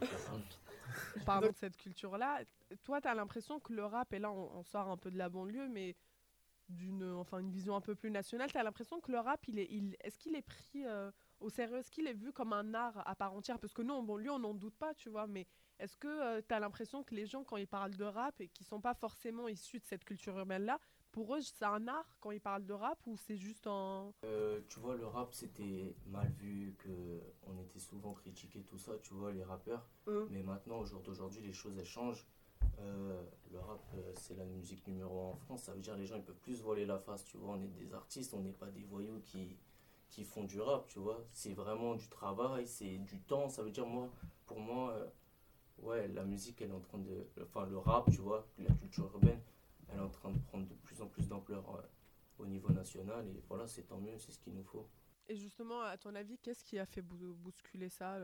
Ça. 0.02 0.32
Parlons 1.24 1.48
de 1.48 1.56
cette 1.56 1.76
culture-là. 1.76 2.40
Toi, 2.84 3.00
tu 3.00 3.08
as 3.08 3.14
l'impression 3.14 3.58
que 3.60 3.72
le 3.72 3.84
rap, 3.84 4.12
et 4.12 4.18
là, 4.18 4.30
on, 4.30 4.50
on 4.58 4.62
sort 4.64 4.88
un 4.88 4.96
peu 4.96 5.10
de 5.10 5.18
la 5.18 5.28
banlieue, 5.28 5.68
mais 5.68 5.96
d'une 6.68 7.02
enfin, 7.14 7.38
une 7.40 7.50
vision 7.50 7.74
un 7.74 7.80
peu 7.80 7.94
plus 7.96 8.10
nationale, 8.12 8.50
tu 8.52 8.58
as 8.58 8.62
l'impression 8.62 9.00
que 9.00 9.10
le 9.10 9.18
rap, 9.18 9.40
il 9.48 9.58
est, 9.58 9.66
il, 9.70 9.96
est-ce 10.04 10.16
qu'il 10.18 10.36
est 10.36 10.42
pris 10.42 10.84
euh, 10.86 11.10
au 11.40 11.50
sérieux 11.50 11.78
Est-ce 11.78 11.90
qu'il 11.90 12.06
est 12.06 12.14
vu 12.14 12.32
comme 12.32 12.52
un 12.52 12.74
art 12.74 13.02
à 13.06 13.14
part 13.14 13.34
entière 13.34 13.58
Parce 13.58 13.72
que 13.72 13.82
nous, 13.82 13.94
en 13.94 14.02
banlieue, 14.02 14.32
on 14.32 14.38
n'en 14.38 14.54
doute 14.54 14.76
pas, 14.76 14.94
tu 14.94 15.08
vois, 15.08 15.26
mais 15.26 15.46
est-ce 15.78 15.96
que 15.96 16.40
tu 16.40 16.54
as 16.54 16.60
l'impression 16.60 17.02
que 17.02 17.14
les 17.14 17.26
gens, 17.26 17.44
quand 17.44 17.56
ils 17.56 17.66
parlent 17.66 17.96
de 17.96 18.04
rap 18.04 18.40
et 18.40 18.48
qui 18.48 18.64
sont 18.64 18.80
pas 18.80 18.94
forcément 18.94 19.48
issus 19.48 19.78
de 19.78 19.84
cette 19.86 20.04
culture 20.04 20.36
urbaine-là, 20.36 20.78
pour 21.12 21.34
eux, 21.34 21.40
c'est 21.40 21.64
un 21.64 21.88
art 21.88 22.16
quand 22.20 22.30
ils 22.30 22.40
parlent 22.40 22.64
de 22.64 22.72
rap 22.72 22.98
ou 23.06 23.16
c'est 23.16 23.36
juste 23.36 23.66
un... 23.66 24.12
Euh, 24.24 24.60
tu 24.68 24.78
vois, 24.78 24.96
le 24.96 25.06
rap, 25.06 25.34
c'était 25.34 25.94
mal 26.06 26.30
vu, 26.38 26.74
que 26.78 27.20
on 27.42 27.58
était 27.58 27.80
souvent 27.80 28.14
critiqué, 28.14 28.62
tout 28.62 28.78
ça, 28.78 28.92
tu 29.02 29.14
vois, 29.14 29.32
les 29.32 29.42
rappeurs. 29.42 29.88
Hum. 30.06 30.28
Mais 30.30 30.42
maintenant, 30.42 30.78
au 30.78 30.84
jour 30.84 31.02
d'aujourd'hui, 31.02 31.40
les 31.42 31.52
choses, 31.52 31.76
elles 31.78 31.84
changent. 31.84 32.26
Euh, 32.78 33.22
le 33.50 33.58
rap, 33.58 33.82
euh, 33.94 34.12
c'est 34.14 34.36
la 34.36 34.44
musique 34.44 34.86
numéro 34.86 35.20
un 35.20 35.30
en 35.30 35.36
France. 35.36 35.64
Ça 35.64 35.72
veut 35.72 35.80
dire 35.80 35.96
les 35.96 36.06
gens, 36.06 36.16
ils 36.16 36.22
peuvent 36.22 36.40
plus 36.40 36.56
se 36.56 36.62
voiler 36.62 36.86
la 36.86 36.98
face, 36.98 37.24
tu 37.24 37.36
vois. 37.36 37.54
On 37.54 37.60
est 37.60 37.68
des 37.68 37.92
artistes, 37.92 38.32
on 38.34 38.40
n'est 38.40 38.52
pas 38.52 38.70
des 38.70 38.84
voyous 38.84 39.20
qui, 39.24 39.56
qui 40.10 40.24
font 40.24 40.44
du 40.44 40.60
rap, 40.60 40.86
tu 40.88 40.98
vois. 40.98 41.24
C'est 41.32 41.54
vraiment 41.54 41.94
du 41.94 42.08
travail, 42.08 42.66
c'est 42.66 42.98
du 42.98 43.20
temps. 43.20 43.48
Ça 43.48 43.62
veut 43.62 43.70
dire, 43.70 43.86
moi, 43.86 44.10
pour 44.46 44.60
moi, 44.60 44.92
euh, 44.92 45.06
ouais, 45.78 46.08
la 46.08 46.24
musique, 46.24 46.60
elle 46.60 46.70
est 46.70 46.74
en 46.74 46.80
train 46.80 46.98
de... 46.98 47.26
Enfin, 47.42 47.64
le 47.66 47.78
rap, 47.78 48.10
tu 48.10 48.20
vois, 48.20 48.46
la 48.58 48.74
culture 48.74 49.04
urbaine, 49.14 49.40
elle 49.88 49.98
est 49.98 50.02
en 50.02 50.10
train 50.10 50.30
de 50.32 50.38
prendre 50.38 50.66
de 50.66 50.74
plus 50.74 51.00
en 51.00 51.06
plus 51.06 51.28
d'ampleur 51.28 51.64
euh, 51.76 51.82
au 52.38 52.46
niveau 52.46 52.70
national. 52.72 53.26
Et 53.28 53.42
voilà, 53.48 53.66
c'est 53.66 53.84
tant 53.84 53.98
mieux, 53.98 54.18
c'est 54.18 54.32
ce 54.32 54.38
qu'il 54.40 54.54
nous 54.54 54.64
faut. 54.64 54.88
Et 55.28 55.36
justement, 55.36 55.80
à 55.82 55.96
ton 55.96 56.14
avis, 56.16 56.38
qu'est-ce 56.38 56.64
qui 56.64 56.78
a 56.78 56.86
fait 56.86 57.02
bou- 57.02 57.34
bousculer 57.34 57.88
ça 57.88 58.18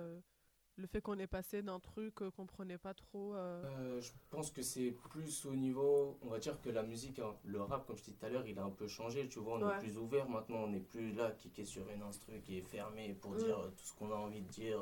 le 0.76 0.86
fait 0.86 1.00
qu'on 1.00 1.18
est 1.18 1.26
passé 1.26 1.62
d'un 1.62 1.80
truc 1.80 2.20
euh, 2.22 2.30
qu'on 2.30 2.46
prenait 2.46 2.78
pas 2.78 2.94
trop... 2.94 3.34
euh, 3.34 3.62
Euh, 3.64 4.00
je 4.00 4.12
pense 4.30 4.50
que 4.50 4.62
c'est 4.62 4.90
plus 4.90 5.46
au 5.46 5.54
niveau, 5.54 6.18
on 6.22 6.28
va 6.28 6.38
dire 6.38 6.60
que 6.60 6.68
la 6.70 6.82
musique, 6.82 7.18
hein, 7.18 7.34
le 7.44 7.60
rap, 7.62 7.86
comme 7.86 7.96
je 7.96 8.02
disais 8.04 8.16
tout 8.18 8.26
à 8.26 8.28
l'heure, 8.28 8.46
il 8.46 8.58
a 8.58 8.64
un 8.64 8.70
peu 8.70 8.86
changé, 8.86 9.28
tu 9.28 9.38
vois, 9.38 9.54
on 9.58 9.66
Ouais. 9.66 9.74
est 9.74 9.78
plus 9.78 9.96
ouvert 9.98 10.28
maintenant, 10.28 10.58
on 10.58 10.68
n'est 10.68 10.80
plus 10.80 11.12
là, 11.12 11.30
qui 11.32 11.50
est 11.60 11.64
sur 11.64 11.88
une 11.88 12.02
instru, 12.02 12.40
qui 12.42 12.58
est 12.58 12.62
fermé 12.62 13.14
pour 13.14 13.32
Mm. 13.32 13.38
dire 13.38 13.58
euh, 13.58 13.70
tout 13.70 13.84
ce 13.84 13.94
qu'on 13.94 14.10
a 14.10 14.14
envie 14.16 14.42
de 14.42 14.48
dire 14.48 14.80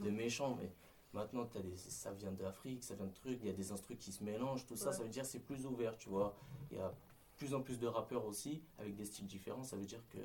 de 0.00 0.10
méchant, 0.10 0.56
mais 0.60 0.72
maintenant, 1.12 1.46
t'as 1.46 1.60
des, 1.60 1.76
ça 1.76 2.12
vient 2.12 2.32
d'Afrique, 2.32 2.82
ça 2.84 2.94
vient 2.96 3.06
de 3.06 3.14
trucs, 3.14 3.38
il 3.42 3.46
y 3.46 3.50
a 3.50 3.54
des 3.54 3.70
instrus 3.72 3.96
qui 3.98 4.10
se 4.12 4.24
mélangent, 4.24 4.66
tout 4.66 4.76
ça, 4.76 4.90
Ouais. 4.90 4.96
ça 4.96 5.02
veut 5.04 5.08
dire 5.08 5.24
c'est 5.24 5.40
plus 5.40 5.66
ouvert, 5.66 5.96
tu 5.96 6.08
vois, 6.08 6.36
il 6.70 6.76
y 6.78 6.80
a 6.80 6.92
plus 7.36 7.54
en 7.54 7.62
plus 7.62 7.78
de 7.78 7.86
rappeurs 7.86 8.24
aussi, 8.26 8.64
avec 8.78 8.96
des 8.96 9.04
styles 9.04 9.26
différents, 9.26 9.62
ça 9.62 9.76
veut 9.76 9.86
dire 9.86 10.02
que 10.08 10.18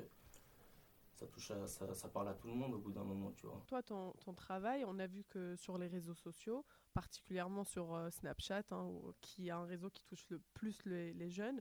ça 1.14 2.08
parle 2.08 2.28
à 2.28 2.34
tout 2.34 2.48
le 2.48 2.54
monde 2.54 2.74
au 2.74 2.78
bout 2.78 2.92
d'un 2.92 3.04
moment, 3.04 3.32
tu 3.32 3.46
vois. 3.46 3.62
Toi, 3.66 3.82
ton, 3.82 4.12
travail, 4.34 4.84
on 4.86 4.98
a 4.98 5.06
vu 5.06 5.24
que 5.24 5.54
sur 5.56 5.78
les 5.78 5.86
réseaux 5.86 6.14
sociaux, 6.14 6.64
particulièrement 6.92 7.64
sur 7.64 7.94
euh, 7.94 8.10
Snapchat, 8.10 8.64
hein, 8.70 8.90
qui 9.20 9.48
est 9.48 9.52
un 9.52 9.64
réseau 9.64 9.90
qui 9.90 10.04
touche 10.04 10.26
le 10.30 10.40
plus 10.54 10.84
les, 10.86 11.30
jeunes, 11.30 11.60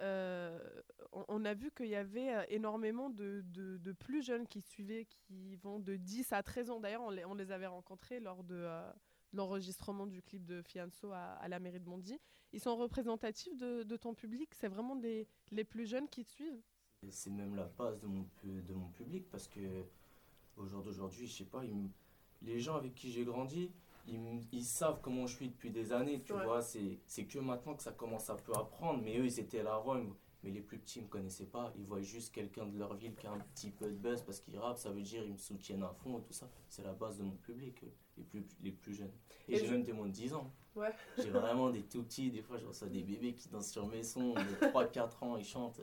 euh, 0.00 0.58
on, 1.12 1.44
a 1.44 1.54
vu 1.54 1.70
qu'il 1.72 1.88
y 1.88 1.96
avait 1.96 2.34
euh, 2.34 2.44
énormément 2.48 3.10
de, 3.10 3.44
plus 3.98 4.22
jeunes 4.22 4.46
qui 4.46 4.62
suivaient, 4.62 5.06
qui 5.06 5.56
vont 5.56 5.80
de 5.80 5.96
10 5.96 6.32
à 6.32 6.42
13 6.42 6.70
ans. 6.70 6.80
D'ailleurs, 6.80 7.02
on 7.02 7.34
les, 7.34 7.52
avait 7.52 7.66
rencontrés 7.66 8.20
lors 8.20 8.44
de, 8.44 8.66
l'enregistrement 9.32 10.06
du 10.06 10.22
clip 10.22 10.44
de 10.44 10.62
Fianso 10.62 11.10
à, 11.12 11.46
la 11.48 11.58
mairie 11.58 11.80
de 11.80 11.84
Bondy. 11.84 12.18
Ils 12.52 12.60
sont 12.60 12.76
représentatifs 12.76 13.56
de, 13.56 13.96
ton 13.96 14.14
public? 14.14 14.54
C'est 14.54 14.68
vraiment 14.68 14.98
les 15.50 15.64
plus 15.64 15.86
jeunes 15.86 16.08
qui 16.08 16.24
te 16.24 16.30
suivent? 16.30 16.62
C'est 17.08 17.30
même 17.30 17.54
la 17.56 17.64
base 17.64 17.98
de 18.00 18.06
mon, 18.06 18.26
de 18.44 18.74
mon 18.74 18.88
public 18.88 19.24
parce 19.30 19.48
que 19.48 19.60
au 20.56 20.66
jour 20.66 20.82
d'aujourd'hui, 20.82 21.26
je 21.26 21.32
sais 21.38 21.44
pas, 21.44 21.64
ils 21.64 21.74
me- 21.74 21.88
les 22.42 22.60
gens 22.60 22.76
avec 22.76 22.94
qui 22.94 23.10
j'ai 23.10 23.24
grandi, 23.24 23.70
ils, 24.06 24.18
me- 24.20 24.40
ils 24.52 24.64
savent 24.64 25.00
comment 25.00 25.26
je 25.26 25.34
suis 25.36 25.48
depuis 25.48 25.70
des 25.70 25.92
années, 25.92 26.22
tu 26.22 26.32
Ouais. 26.34 26.44
vois. 26.44 26.60
C'est 26.60 26.98
c'est 27.06 27.24
que 27.24 27.38
maintenant 27.38 27.74
que 27.74 27.82
ça 27.82 27.92
commence 27.92 28.28
un 28.28 28.36
peu 28.36 28.52
à 28.54 28.64
prendre, 28.64 29.02
mais 29.02 29.16
eux, 29.18 29.24
ils 29.24 29.40
étaient 29.40 29.62
là 29.62 29.76
avant. 29.76 29.96
Mais 30.42 30.50
les 30.50 30.60
plus 30.62 30.78
petits 30.78 31.00
ne 31.00 31.04
me 31.04 31.10
connaissaient 31.10 31.44
pas. 31.46 31.70
Ils 31.76 31.84
voient 31.84 32.00
juste 32.00 32.32
quelqu'un 32.34 32.64
de 32.66 32.78
leur 32.78 32.94
ville 32.94 33.14
qui 33.14 33.26
a 33.26 33.32
un 33.32 33.38
petit 33.40 33.68
peu 33.70 33.86
de 33.90 33.94
buzz 33.96 34.22
parce 34.22 34.40
qu'il 34.40 34.56
rappe. 34.58 34.78
Ça 34.78 34.90
veut 34.90 35.02
dire 35.02 35.22
ils 35.22 35.32
me 35.32 35.36
soutiennent 35.36 35.82
à 35.82 35.90
fond 35.92 36.18
et 36.18 36.22
tout 36.22 36.32
ça. 36.32 36.48
C'est 36.70 36.82
la 36.82 36.94
base 36.94 37.18
de 37.18 37.24
mon 37.24 37.36
public, 37.36 37.82
eux, 37.84 37.92
les 38.16 38.24
plus, 38.24 38.46
les 38.62 38.72
plus 38.72 38.94
jeunes. 38.94 39.12
Et, 39.48 39.54
Et 39.54 39.58
j'ai 39.58 39.66
je- 39.66 39.72
même 39.72 39.82
des 39.84 39.92
moins 39.92 40.06
de 40.06 40.12
10 40.12 40.32
ans. 40.32 40.50
Ouais. 40.74 40.94
J'ai 41.18 41.28
vraiment 41.28 41.68
des 41.68 41.82
tout 41.82 42.02
petits. 42.04 42.30
Des 42.30 42.40
fois, 42.40 42.56
je 42.56 42.64
reçois 42.66 42.88
des 42.88 43.02
bébés 43.02 43.34
qui 43.34 43.50
dansent 43.50 43.70
sur 43.70 43.86
mes 43.86 44.02
sons. 44.02 44.32
De 44.32 44.66
3-4 44.68 45.22
ans, 45.22 45.36
ils 45.36 45.44
chantent. 45.44 45.80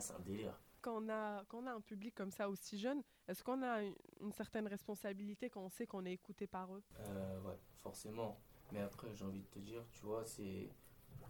C'est 0.00 0.14
un 0.14 0.20
délire. 0.20 0.58
quand 0.80 1.02
on, 1.02 1.08
a, 1.08 1.44
quand 1.48 1.58
on 1.62 1.66
a 1.66 1.72
un 1.72 1.80
public 1.80 2.14
comme 2.14 2.30
ça 2.30 2.48
aussi 2.48 2.78
jeune, 2.78 3.02
est-ce 3.26 3.42
qu'on 3.42 3.62
a 3.62 3.82
une, 3.82 3.94
une 4.20 4.32
certaine 4.32 4.66
responsabilité 4.66 5.48
quand 5.50 5.62
on 5.62 5.70
sait 5.70 5.86
qu'on 5.86 6.04
est 6.04 6.12
écouté 6.12 6.46
par 6.46 6.74
eux? 6.74 6.82
Euh, 7.00 7.40
ouais, 7.42 7.58
forcément. 7.76 8.38
Mais 8.72 8.80
après, 8.80 9.14
j'ai 9.14 9.24
envie 9.24 9.40
de 9.42 9.46
te 9.46 9.58
dire, 9.58 9.82
tu 9.92 10.04
vois, 10.04 10.24
c'est 10.24 10.68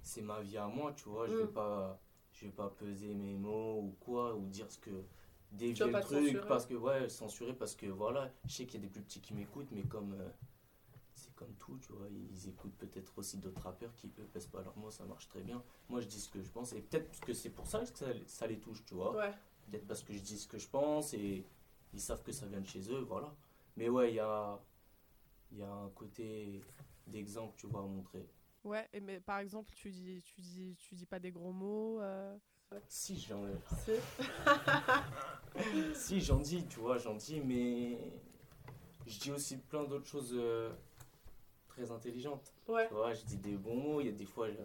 c'est 0.03 0.23
ma 0.23 0.41
vie 0.43 0.59
à 0.59 0.67
moi, 0.67 0.93
tu 0.95 1.09
vois. 1.09 1.29
Je 1.29 1.37
vais 1.37 1.45
Mm. 1.45 1.53
pas 1.53 2.01
je 2.33 2.47
vais 2.47 2.53
pas 2.53 2.69
peser 2.71 3.15
mes 3.15 3.35
mots 3.37 3.81
ou 3.81 3.97
quoi 4.01 4.35
ou 4.35 4.49
dire 4.49 4.71
ce 4.71 4.79
que 4.79 4.91
dévier 5.53 5.93
le 5.93 6.01
truc 6.01 6.25
censurer. 6.27 6.49
parce 6.49 6.67
que 6.67 6.75
ouais, 6.75 7.09
censurer 7.09 7.55
parce 7.55 7.77
que 7.77 7.87
voilà, 7.87 8.33
je 8.47 8.55
sais 8.55 8.67
qu'il 8.67 8.81
y 8.81 8.85
a 8.85 8.87
des 8.87 8.93
plus 8.93 9.03
petits 9.03 9.21
qui 9.21 9.35
m'écoutent, 9.35 9.71
mais 9.71 9.85
comme 9.85 10.15
euh, 10.15 10.29
comme 11.35 11.53
tout, 11.55 11.79
tu 11.79 11.93
vois, 11.93 12.07
ils 12.09 12.49
écoutent 12.49 12.77
peut-être 12.77 13.19
aussi 13.19 13.39
d'autres 13.39 13.63
rappeurs 13.63 13.95
qui 13.97 14.07
eux 14.19 14.25
pèsent 14.33 14.47
pas 14.47 14.63
leurs 14.63 14.77
mots, 14.77 14.91
ça 14.91 15.05
marche 15.05 15.29
très 15.29 15.41
bien. 15.43 15.63
Moi, 15.89 16.01
je 16.01 16.07
dis 16.07 16.21
ce 16.21 16.29
que 16.29 16.41
je 16.43 16.49
pense 16.51 16.73
et 16.73 16.81
peut-être 16.81 17.21
que 17.21 17.33
c'est 17.33 17.51
pour 17.51 17.67
ça 17.67 17.81
que 17.81 17.99
ça, 17.99 18.07
ça 18.27 18.47
les 18.47 18.59
touche, 18.59 18.85
tu 18.85 18.95
vois. 18.95 19.15
Ouais. 19.17 19.33
Peut-être 19.71 19.87
parce 19.87 20.03
que 20.03 20.13
je 20.13 20.21
dis 20.21 20.39
ce 20.39 20.47
que 20.47 20.59
je 20.59 20.69
pense 20.69 21.15
et 21.15 21.45
ils 21.93 22.01
savent 22.01 22.23
que 22.23 22.33
ça 22.33 22.47
vient 22.47 22.61
de 22.61 22.67
chez 22.67 22.81
eux, 22.93 23.01
voilà. 23.01 23.35
Mais 23.77 23.89
ouais, 23.89 24.11
il 24.13 24.17
y 24.17 24.21
a, 24.21 24.61
il 25.53 25.59
y 25.59 25.63
a 25.63 25.73
un 25.73 25.89
côté 25.91 26.63
d'exemple, 27.07 27.55
tu 27.57 27.67
vois, 27.67 27.81
à 27.81 27.87
montrer. 27.87 28.27
Ouais, 28.63 28.89
et 28.93 29.01
mais 29.01 29.21
par 29.21 29.39
exemple, 29.41 29.73
tu 29.75 29.91
dis, 29.91 30.23
tu 30.23 30.41
dis, 30.41 30.77
tu 30.79 30.95
dis 30.95 31.07
pas 31.07 31.19
des 31.19 31.31
gros 31.33 31.53
mots. 31.53 32.01
euh, 32.01 32.37
Si 32.89 33.19
j'en 33.19 33.43
c'est- 33.85 34.01
si, 35.95 36.21
j'en 36.21 36.39
dis, 36.39 36.65
tu 36.67 36.81
vois, 36.81 36.99
j'en 36.99 37.15
dis, 37.15 37.41
mais 37.41 37.99
je 39.07 39.19
dis 39.19 39.31
aussi 39.33 39.59
plein 39.59 39.85
d'autres 39.85 40.07
choses 40.07 40.33
euh, 40.35 40.73
très 41.75 41.91
intelligentes. 41.91 42.53
Ouais. 42.69 42.87
Tu 42.89 42.95
vois, 42.95 43.13
je 43.15 43.25
dis 43.25 43.37
des 43.37 43.57
bons 43.57 43.77
mots, 43.77 44.01
il 44.01 44.07
y 44.07 44.09
a 44.09 44.13
des 44.13 44.27
fois... 44.27 44.49
je- 44.51 44.57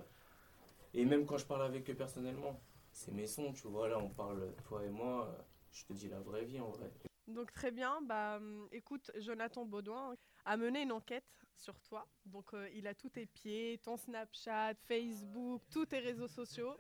Et 0.94 1.06
même 1.06 1.26
quand 1.26 1.38
je 1.38 1.46
parle 1.46 1.64
avec 1.64 1.90
eux 1.90 1.96
personnellement, 1.96 2.60
c'est 2.92 3.12
mes 3.12 3.28
sons, 3.28 3.54
tu 3.54 3.68
vois, 3.68 3.88
là 3.90 3.98
on 4.00 4.10
parle, 4.10 4.54
toi 4.68 4.84
et 4.86 4.90
moi, 4.90 5.28
euh, 5.28 5.42
je 5.72 5.86
te 5.86 5.94
dis 5.94 6.08
la 6.08 6.20
vraie 6.20 6.46
vie 6.46 6.60
en 6.60 6.70
vrai. 6.70 6.92
Donc 7.28 7.52
très 7.54 7.72
bien. 7.72 8.02
Bah, 8.02 8.38
hum, 8.38 8.68
écoute, 8.72 9.12
Jonathan 9.18 9.66
Baudouin 9.66 10.16
a 10.46 10.58
mené 10.58 10.82
une 10.82 10.92
enquête 10.92 11.32
sur 11.56 11.80
toi. 11.82 12.08
Donc 12.26 12.54
euh, 12.54 12.68
il 12.74 12.88
a 12.88 12.96
tous 12.96 13.10
tes 13.10 13.28
pieds, 13.28 13.80
ton 13.84 13.98
Snapchat, 13.98 14.74
Facebook, 14.88 15.62
tous 15.70 15.86
tes 15.86 16.00
réseaux 16.00 16.28
sociaux. 16.28 16.76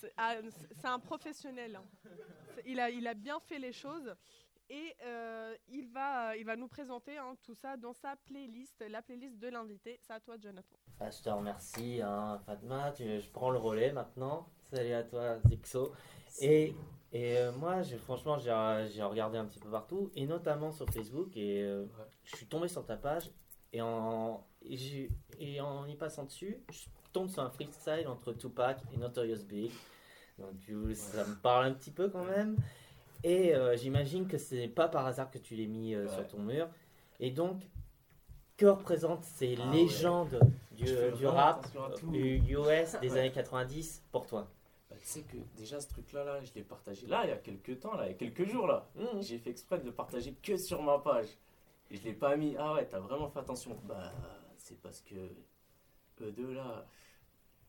C'est 0.00 0.12
ah, 0.16 0.36
un 0.84 0.98
professionnel. 1.00 1.76
hein. 1.76 1.84
Il 2.66 2.80
a, 2.80 2.90
il 2.90 3.06
a 3.06 3.14
bien 3.14 3.40
fait 3.40 3.58
les 3.58 3.72
choses. 3.72 4.14
Et 4.70 4.94
euh, 5.02 5.54
il, 5.70 5.88
va, 5.88 6.36
il 6.36 6.44
va 6.44 6.54
nous 6.56 6.68
présenter 6.68 7.16
hein, 7.16 7.34
tout 7.42 7.54
ça 7.54 7.76
dans 7.76 7.94
sa 7.94 8.16
playlist, 8.16 8.84
la 8.88 9.00
playlist 9.00 9.38
de 9.38 9.48
l'invité. 9.48 9.98
C'est 10.02 10.12
à 10.12 10.20
toi, 10.20 10.36
Jonathan. 10.38 10.76
Ah, 11.00 11.10
je 11.10 11.22
te 11.22 11.30
remercie, 11.30 12.02
hein, 12.02 12.38
Fatma. 12.44 12.92
Tu- 12.92 13.20
je 13.20 13.30
prends 13.30 13.50
le 13.50 13.58
relais 13.58 13.92
maintenant. 13.92 14.46
Salut 14.70 14.92
à 14.92 15.02
toi, 15.04 15.38
Zixo. 15.46 15.92
Et, 16.42 16.74
et 17.12 17.38
euh, 17.38 17.52
moi, 17.52 17.82
franchement, 18.04 18.36
j'ai 18.38 18.52
regardé 19.02 19.38
un 19.38 19.46
petit 19.46 19.58
peu 19.60 19.70
partout, 19.70 20.10
et 20.14 20.26
notamment 20.26 20.70
sur 20.70 20.86
Facebook. 20.90 21.34
Et 21.36 21.62
euh, 21.62 21.84
Ouais. 21.84 22.04
je 22.24 22.36
suis 22.36 22.46
tombé 22.46 22.68
sur 22.68 22.84
ta 22.84 22.96
page. 22.96 23.30
Et 23.72 23.80
en, 23.80 24.46
et, 24.62 25.60
en 25.60 25.86
y 25.86 25.94
passant 25.96 26.24
dessus, 26.24 26.58
je 26.70 26.86
tombe 27.12 27.28
sur 27.28 27.42
un 27.42 27.50
freestyle 27.50 28.06
entre 28.08 28.32
Tupac 28.34 28.80
et 28.92 28.96
Notorious 28.98 29.44
Big. 29.44 29.70
Donc, 30.38 30.54
ça 30.94 31.24
me 31.24 31.34
parle 31.36 31.66
un 31.66 31.72
petit 31.74 31.90
peu 31.90 32.08
quand 32.10 32.24
même. 32.24 32.56
Et 33.24 33.54
euh, 33.54 33.76
j'imagine 33.76 34.26
que 34.28 34.38
c'est 34.38 34.68
pas 34.68 34.88
par 34.88 35.06
hasard 35.06 35.30
que 35.30 35.38
tu 35.38 35.56
l'as 35.56 35.66
mis 35.66 35.94
euh, 35.94 36.06
Ouais. 36.06 36.14
sur 36.14 36.26
ton 36.28 36.38
mur. 36.38 36.68
Et 37.20 37.30
donc, 37.30 37.62
que 38.56 38.66
représentent 38.66 39.24
ces 39.24 39.56
Ah 39.60 39.66
ouais. 39.70 39.76
légendes 39.76 40.40
du, 40.72 40.86
Je 40.86 40.94
fais 40.94 41.12
du 41.12 41.24
vraiment 41.24 41.36
rap 41.36 41.66
US 42.48 42.96
des 43.00 43.10
Ouais. 43.12 43.18
années 43.18 43.32
90 43.32 44.04
pour 44.12 44.26
toi? 44.26 44.48
Bah, 44.90 44.96
tu 45.00 45.06
sais 45.06 45.22
que 45.22 45.36
déjà 45.56 45.80
ce 45.80 45.88
truc-là, 45.88 46.24
là, 46.24 46.40
je 46.42 46.52
l'ai 46.54 46.62
partagé 46.62 47.06
là, 47.06 47.22
il 47.24 47.28
y 47.30 47.32
a 47.32 47.36
quelques 47.36 47.78
temps, 47.80 47.94
là, 47.94 48.06
il 48.06 48.12
y 48.12 48.14
a 48.14 48.14
quelques 48.14 48.48
jours, 48.48 48.66
là. 48.66 48.88
Mmh. 48.94 49.20
J'ai 49.20 49.38
fait 49.38 49.50
exprès 49.50 49.78
de 49.78 49.84
le 49.84 49.92
partager 49.92 50.32
que 50.42 50.56
sur 50.56 50.82
ma 50.82 50.98
page. 50.98 51.28
Et 51.90 51.96
je 51.96 52.04
l'ai 52.04 52.12
pas 52.14 52.36
mis. 52.36 52.54
Ah 52.58 52.74
ouais, 52.74 52.86
t'as 52.86 52.98
vraiment 53.00 53.28
fait 53.28 53.40
attention. 53.40 53.76
Bah, 53.84 54.12
c'est 54.56 54.80
parce 54.80 55.00
que 55.02 55.14
eux 56.20 56.32
deux 56.32 56.52
là, 56.52 56.86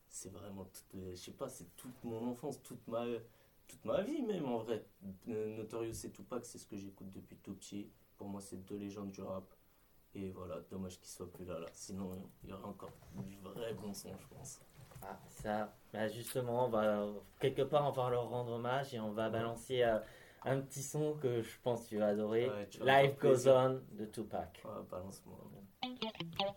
c'est 0.08 0.32
vraiment 0.32 0.64
toute, 0.64 0.94
euh, 1.00 1.10
je 1.12 1.16
sais 1.16 1.30
pas, 1.32 1.48
c'est 1.48 1.74
toute 1.76 2.04
mon 2.04 2.30
enfance, 2.30 2.60
toute 2.62 2.86
ma, 2.88 3.04
toute 3.70 3.84
ma 3.84 4.02
vie 4.02 4.22
même 4.22 4.46
en 4.46 4.58
vrai. 4.58 4.84
Notorious 5.26 6.04
et 6.04 6.10
Tupac, 6.10 6.44
c'est 6.44 6.58
ce 6.58 6.66
que 6.66 6.76
j'écoute 6.76 7.10
depuis 7.12 7.36
tout 7.36 7.54
petit. 7.54 7.90
Pour 8.16 8.28
moi, 8.28 8.40
c'est 8.40 8.64
deux 8.66 8.76
légendes 8.76 9.10
du 9.10 9.22
rap. 9.22 9.44
Et 10.14 10.30
voilà, 10.30 10.60
dommage 10.70 10.98
qu'ils 10.98 11.08
soient 11.08 11.30
plus 11.30 11.44
là, 11.44 11.58
là. 11.60 11.66
Sinon, 11.72 12.10
il 12.42 12.50
y 12.50 12.52
aurait 12.52 12.64
encore 12.64 12.90
du 13.28 13.36
vrai 13.38 13.72
bon 13.74 13.94
son, 13.94 14.10
je 14.18 14.26
pense. 14.34 14.60
Ah, 15.02 15.18
ça, 15.28 15.72
bah, 15.92 16.08
justement, 16.08 16.66
on 16.66 16.68
va, 16.68 17.06
quelque 17.38 17.62
part, 17.62 17.86
on 17.88 17.92
va 17.92 18.10
leur 18.10 18.28
rendre 18.28 18.52
hommage 18.52 18.92
et 18.92 19.00
on 19.00 19.12
va 19.12 19.30
balancer 19.30 19.82
euh, 19.82 19.98
un 20.44 20.60
petit 20.60 20.82
son 20.82 21.14
que 21.20 21.42
je 21.42 21.48
pense 21.62 21.82
que 21.84 21.88
tu 21.90 21.98
vas 21.98 22.08
adorer. 22.08 22.48
Ouais, 22.48 22.68
tu 22.70 22.78
vas 22.78 23.02
Life 23.02 23.18
Goes. 23.20 23.48
On 23.48 23.80
de 23.92 24.04
Tupac. 24.06 24.60
Ouais, 24.64 24.70
balance-moi. 24.90 25.36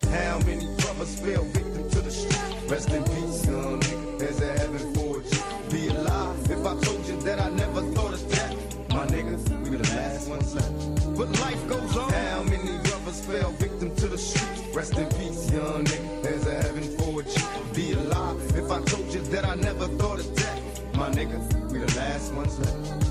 How 0.06 0.38
many 0.46 0.66
brothers 0.78 1.16
fell 1.16 1.44
victim 1.44 1.90
to 1.90 2.02
the 2.02 2.12
street? 2.12 2.70
Rest 2.70 2.90
in 2.92 3.04
peace, 3.04 3.46
young 3.46 3.80
nigga. 3.80 4.20
There's 4.20 4.42
a 4.42 4.52
heaven 4.60 4.94
for 4.94 5.22
you. 5.22 5.70
Be 5.72 5.88
alive 5.88 6.52
if 6.52 6.66
I 6.66 6.76
told 6.82 7.08
you 7.08 7.18
that 7.22 7.40
I 7.40 7.50
never 7.50 7.82
thought 7.94 8.14
of 8.14 8.32
that. 8.32 8.54
My 8.90 9.06
niggas, 9.08 9.48
we 9.64 9.70
were 9.70 9.78
the 9.78 9.96
last 9.96 10.30
ones 10.30 10.54
left. 10.54 11.18
But 11.18 11.30
life 11.40 11.68
goes 11.68 11.96
on. 11.98 12.12
How 12.12 12.44
many 12.44 12.78
brothers 12.84 13.22
fell 13.22 13.52
victim 13.52 13.96
to 13.96 14.08
the 14.08 14.18
street? 14.18 14.76
Rest 14.76 14.98
in 14.98 15.08
peace, 15.18 15.50
young 15.52 15.86
nigga. 15.86 16.24
There's 16.24 16.46
a 16.46 16.56
heaven 16.62 16.84
for 16.98 17.22
you. 17.24 17.74
Be 17.74 17.94
alive 17.94 18.40
if 18.58 18.70
I 18.70 18.82
told 18.82 19.14
you 19.14 19.22
that 19.22 19.46
I 19.46 19.56
never 19.56 19.88
thought 20.00 20.20
of 20.20 20.36
that. 20.36 20.62
My 20.96 21.10
niggas, 21.10 21.72
we 21.72 21.80
the 21.80 21.96
last 21.96 22.34
ones 22.34 22.60
left. 22.60 23.03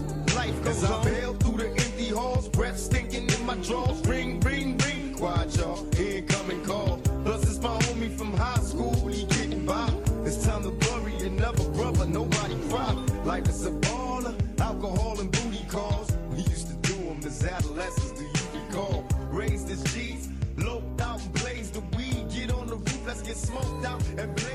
As 0.64 0.84
I 0.84 1.04
bail 1.04 1.34
through 1.34 1.58
the 1.58 1.68
empty 1.68 2.08
halls, 2.08 2.48
breath 2.48 2.78
stinking 2.78 3.28
in 3.28 3.46
my 3.46 3.56
drawers. 3.56 4.00
Ring, 4.06 4.40
ring, 4.40 4.78
ring. 4.78 5.14
Quiet, 5.14 5.56
y'all. 5.56 5.86
Incoming 5.98 6.64
call. 6.64 6.98
Plus, 7.24 7.42
it's 7.42 7.60
my 7.60 7.76
homie 7.78 8.16
from 8.16 8.32
high 8.34 8.60
school. 8.60 8.94
He 9.08 9.24
getting 9.24 9.66
by. 9.66 9.92
It's 10.24 10.44
time 10.44 10.62
to 10.62 10.70
bury 10.70 11.14
another 11.26 11.68
brother. 11.70 12.06
Nobody 12.06 12.56
cry. 12.68 12.92
Life 13.24 13.48
is 13.48 13.66
a 13.66 13.70
baller. 13.72 14.34
Alcohol 14.60 15.20
and 15.20 15.30
booty 15.32 15.64
calls. 15.68 16.10
We 16.30 16.38
used 16.42 16.68
to 16.68 16.74
do 16.88 16.94
them 16.94 17.20
as 17.26 17.44
adolescents. 17.44 18.12
Do 18.12 18.24
you 18.24 18.66
recall? 18.66 19.04
Raised 19.30 19.70
as 19.70 19.82
G's. 19.92 20.28
Loped 20.56 21.00
out 21.00 21.20
and 21.22 21.32
blazed 21.34 21.74
the 21.74 21.80
weed. 21.96 22.30
Get 22.30 22.52
on 22.52 22.66
the 22.68 22.76
roof. 22.76 23.06
Let's 23.06 23.22
get 23.22 23.36
smoked 23.36 23.84
out 23.84 24.02
and 24.16 24.34
blaze. 24.36 24.51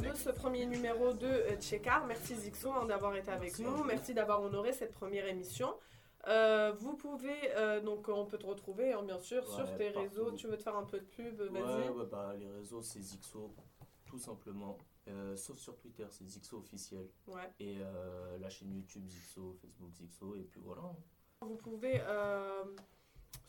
De 0.00 0.14
ce 0.14 0.30
premier 0.30 0.66
numéro 0.66 1.12
de 1.12 1.26
euh, 1.26 1.56
Tchekar. 1.56 2.06
Merci 2.06 2.34
Zixo 2.36 2.72
hein, 2.72 2.86
d'avoir 2.86 3.14
été 3.16 3.30
avec 3.30 3.58
Merci 3.58 3.62
nous. 3.64 3.84
Merci 3.84 4.14
d'avoir 4.14 4.42
honoré 4.42 4.72
cette 4.72 4.92
première 4.92 5.26
émission. 5.26 5.74
Euh, 6.28 6.72
vous 6.78 6.96
pouvez, 6.96 7.54
euh, 7.56 7.80
donc 7.80 8.08
on 8.08 8.26
peut 8.26 8.38
te 8.38 8.46
retrouver 8.46 8.92
hein, 8.92 9.02
bien 9.02 9.18
sûr 9.18 9.46
sur 9.48 9.74
tes 9.76 9.90
partout. 9.90 10.00
réseaux. 10.00 10.32
Tu 10.32 10.46
veux 10.46 10.56
te 10.56 10.62
faire 10.62 10.76
un 10.76 10.84
peu 10.84 10.98
de 11.00 11.04
pub? 11.04 11.40
Vas-y. 11.40 11.62
Ouais, 11.62 11.88
ouais, 11.88 12.06
bah 12.10 12.34
les 12.38 12.48
réseaux, 12.48 12.82
c'est 12.82 13.00
Zixo, 13.00 13.54
tout 14.06 14.18
simplement. 14.18 14.78
Euh, 15.08 15.34
sauf 15.36 15.58
sur 15.58 15.76
Twitter, 15.76 16.06
c'est 16.10 16.26
Zixo 16.26 16.58
officiel. 16.58 17.08
Ouais. 17.26 17.50
Et 17.58 17.78
euh, 17.80 18.38
la 18.38 18.50
chaîne 18.50 18.72
YouTube 18.72 19.06
Zixo, 19.06 19.56
Facebook 19.60 19.92
Zixo, 19.94 20.34
et 20.36 20.42
puis 20.44 20.60
voilà. 20.62 20.82
Vous 21.40 21.56
pouvez 21.56 22.00
euh, 22.02 22.64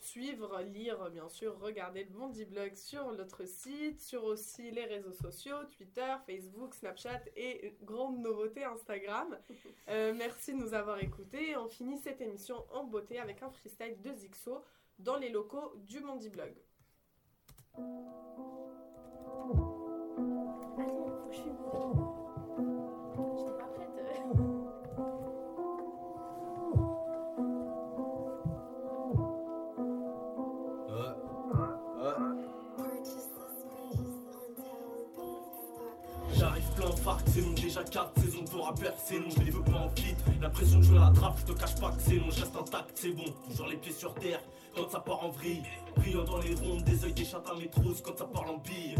suivre, 0.04 0.60
lire, 0.62 1.10
bien 1.10 1.28
sûr, 1.28 1.58
regarder 1.60 2.04
le 2.04 2.10
Bondi 2.10 2.44
Blog 2.44 2.74
sur 2.74 3.12
notre 3.12 3.44
site, 3.44 4.00
sur 4.00 4.24
aussi 4.24 4.70
les 4.70 4.84
réseaux 4.84 5.12
sociaux, 5.12 5.64
Twitter, 5.76 6.14
Facebook, 6.26 6.74
Snapchat 6.74 7.22
et 7.36 7.76
grande 7.82 8.18
nouveauté 8.18 8.64
Instagram. 8.64 9.38
Euh, 9.88 10.14
merci 10.16 10.52
de 10.52 10.58
nous 10.58 10.74
avoir 10.74 11.02
écoutés. 11.02 11.56
On 11.56 11.68
finit 11.68 11.98
cette 11.98 12.20
émission 12.20 12.64
en 12.70 12.84
beauté 12.84 13.18
avec 13.18 13.42
un 13.42 13.50
freestyle 13.50 14.00
de 14.00 14.12
Zixo 14.14 14.62
dans 14.98 15.16
les 15.16 15.28
locaux 15.28 15.74
du 15.76 16.00
Bondi 16.00 16.30
Blog. 16.30 16.54
Attends, 20.78 22.21
déjà 37.72 37.84
4 37.84 38.20
saisons 38.20 38.44
pour 38.44 38.66
rappeur, 38.66 38.92
c'est 39.02 39.18
long, 39.18 39.30
je 39.34 39.42
les 39.42 39.50
veux 39.50 39.62
pas 39.62 39.78
en 39.78 39.88
fit. 39.96 40.14
La 40.42 40.50
pression 40.50 40.78
de 40.78 40.84
jouer 40.84 40.98
la 40.98 41.10
trappe, 41.10 41.38
je 41.38 41.52
te 41.52 41.58
cache 41.58 41.74
pas 41.80 41.90
que 41.90 42.02
c'est 42.02 42.16
long, 42.16 42.30
je 42.30 42.44
intact, 42.44 42.90
c'est 42.94 43.12
bon. 43.12 43.24
Toujours 43.48 43.68
les 43.68 43.76
pieds 43.76 43.92
sur 43.92 44.14
terre, 44.14 44.40
quand 44.76 44.90
ça 44.90 45.00
part 45.00 45.24
en 45.24 45.30
vrille. 45.30 45.62
Brillant 45.96 46.24
dans 46.24 46.38
les 46.38 46.54
rondes, 46.54 46.84
des 46.84 47.02
yeux 47.02 47.12
des 47.12 47.24
chattes 47.24 47.48
à 47.50 47.54
mes 47.54 47.68
trousses, 47.68 48.02
quand 48.02 48.16
ça 48.18 48.26
parle 48.26 48.50
en 48.50 48.58
bille. 48.58 48.96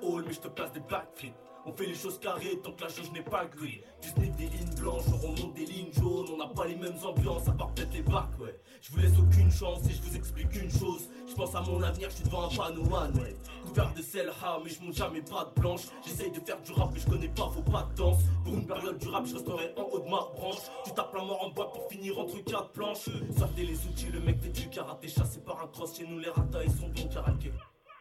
Mais 0.00 0.32
je 0.32 0.40
te 0.40 0.48
place 0.48 0.72
des 0.72 0.80
backflips. 0.80 1.34
On 1.64 1.72
fait 1.72 1.86
les 1.86 1.94
choses 1.94 2.18
carrées 2.18 2.58
tant 2.62 2.72
que 2.72 2.82
la 2.82 2.88
jauge 2.88 3.12
n'est 3.12 3.22
pas 3.22 3.44
gris. 3.44 3.80
Tu 4.00 4.08
sniffes 4.08 4.34
des 4.34 4.46
lignes 4.46 4.74
blanches, 4.74 5.04
on 5.14 5.16
remonte 5.16 5.54
des 5.54 5.64
lignes 5.64 5.92
jaunes. 5.92 6.26
On 6.32 6.36
n'a 6.36 6.48
pas 6.48 6.66
les 6.66 6.74
mêmes 6.74 6.98
ambiances, 7.04 7.46
à 7.46 7.52
part 7.52 7.72
peut-être 7.72 7.92
les 7.92 8.02
bacs, 8.02 8.36
ouais. 8.40 8.58
Je 8.80 8.90
vous 8.90 8.98
laisse 8.98 9.16
aucune 9.16 9.50
chance 9.50 9.78
et 9.86 9.92
je 9.92 10.02
vous 10.02 10.16
explique 10.16 10.52
une 10.60 10.70
chose. 10.70 11.08
Je 11.28 11.34
pense 11.34 11.54
à 11.54 11.60
mon 11.60 11.80
avenir, 11.80 12.10
je 12.10 12.16
suis 12.16 12.24
devant 12.24 12.50
un 12.50 12.56
panorama, 12.56 13.16
ouais. 13.20 13.36
Couvert 13.64 13.94
de 13.94 14.02
sel, 14.02 14.32
ah, 14.42 14.58
mais 14.64 14.70
je 14.70 14.82
monte 14.82 14.94
jamais 14.94 15.22
pas 15.22 15.52
de 15.54 15.60
blanche. 15.60 15.82
J'essaye 16.04 16.32
de 16.32 16.40
faire 16.40 16.60
du 16.62 16.72
rap, 16.72 16.90
mais 16.92 16.98
je 16.98 17.06
connais 17.06 17.28
pas, 17.28 17.48
faut 17.54 17.62
pas 17.62 17.88
de 17.92 17.94
danse. 17.94 18.22
Pour 18.44 18.54
une 18.54 18.66
période 18.66 18.98
du 18.98 19.08
rap, 19.08 19.24
je 19.24 19.34
resterai 19.34 19.72
en 19.76 19.82
haut 19.82 20.00
de 20.00 20.10
ma 20.10 20.28
branche. 20.34 20.62
Tu 20.84 20.90
tapes 20.94 21.14
la 21.14 21.22
mort 21.22 21.44
en 21.44 21.50
bois 21.50 21.72
pour 21.72 21.88
finir 21.88 22.18
entre 22.18 22.42
quatre 22.42 22.70
planches. 22.70 23.08
Sortez 23.38 23.64
les 23.64 23.86
outils, 23.86 24.10
le 24.10 24.18
mec 24.18 24.40
fait 24.40 24.48
du 24.48 24.68
karaté, 24.68 25.06
chassé 25.06 25.38
par 25.40 25.62
un 25.62 25.68
cross. 25.68 25.96
Chez 25.96 26.08
nous, 26.08 26.18
les 26.18 26.30
ratas, 26.30 26.64
ils 26.64 26.72
sont 26.72 26.88
bons 26.88 27.08
karaté. 27.08 27.52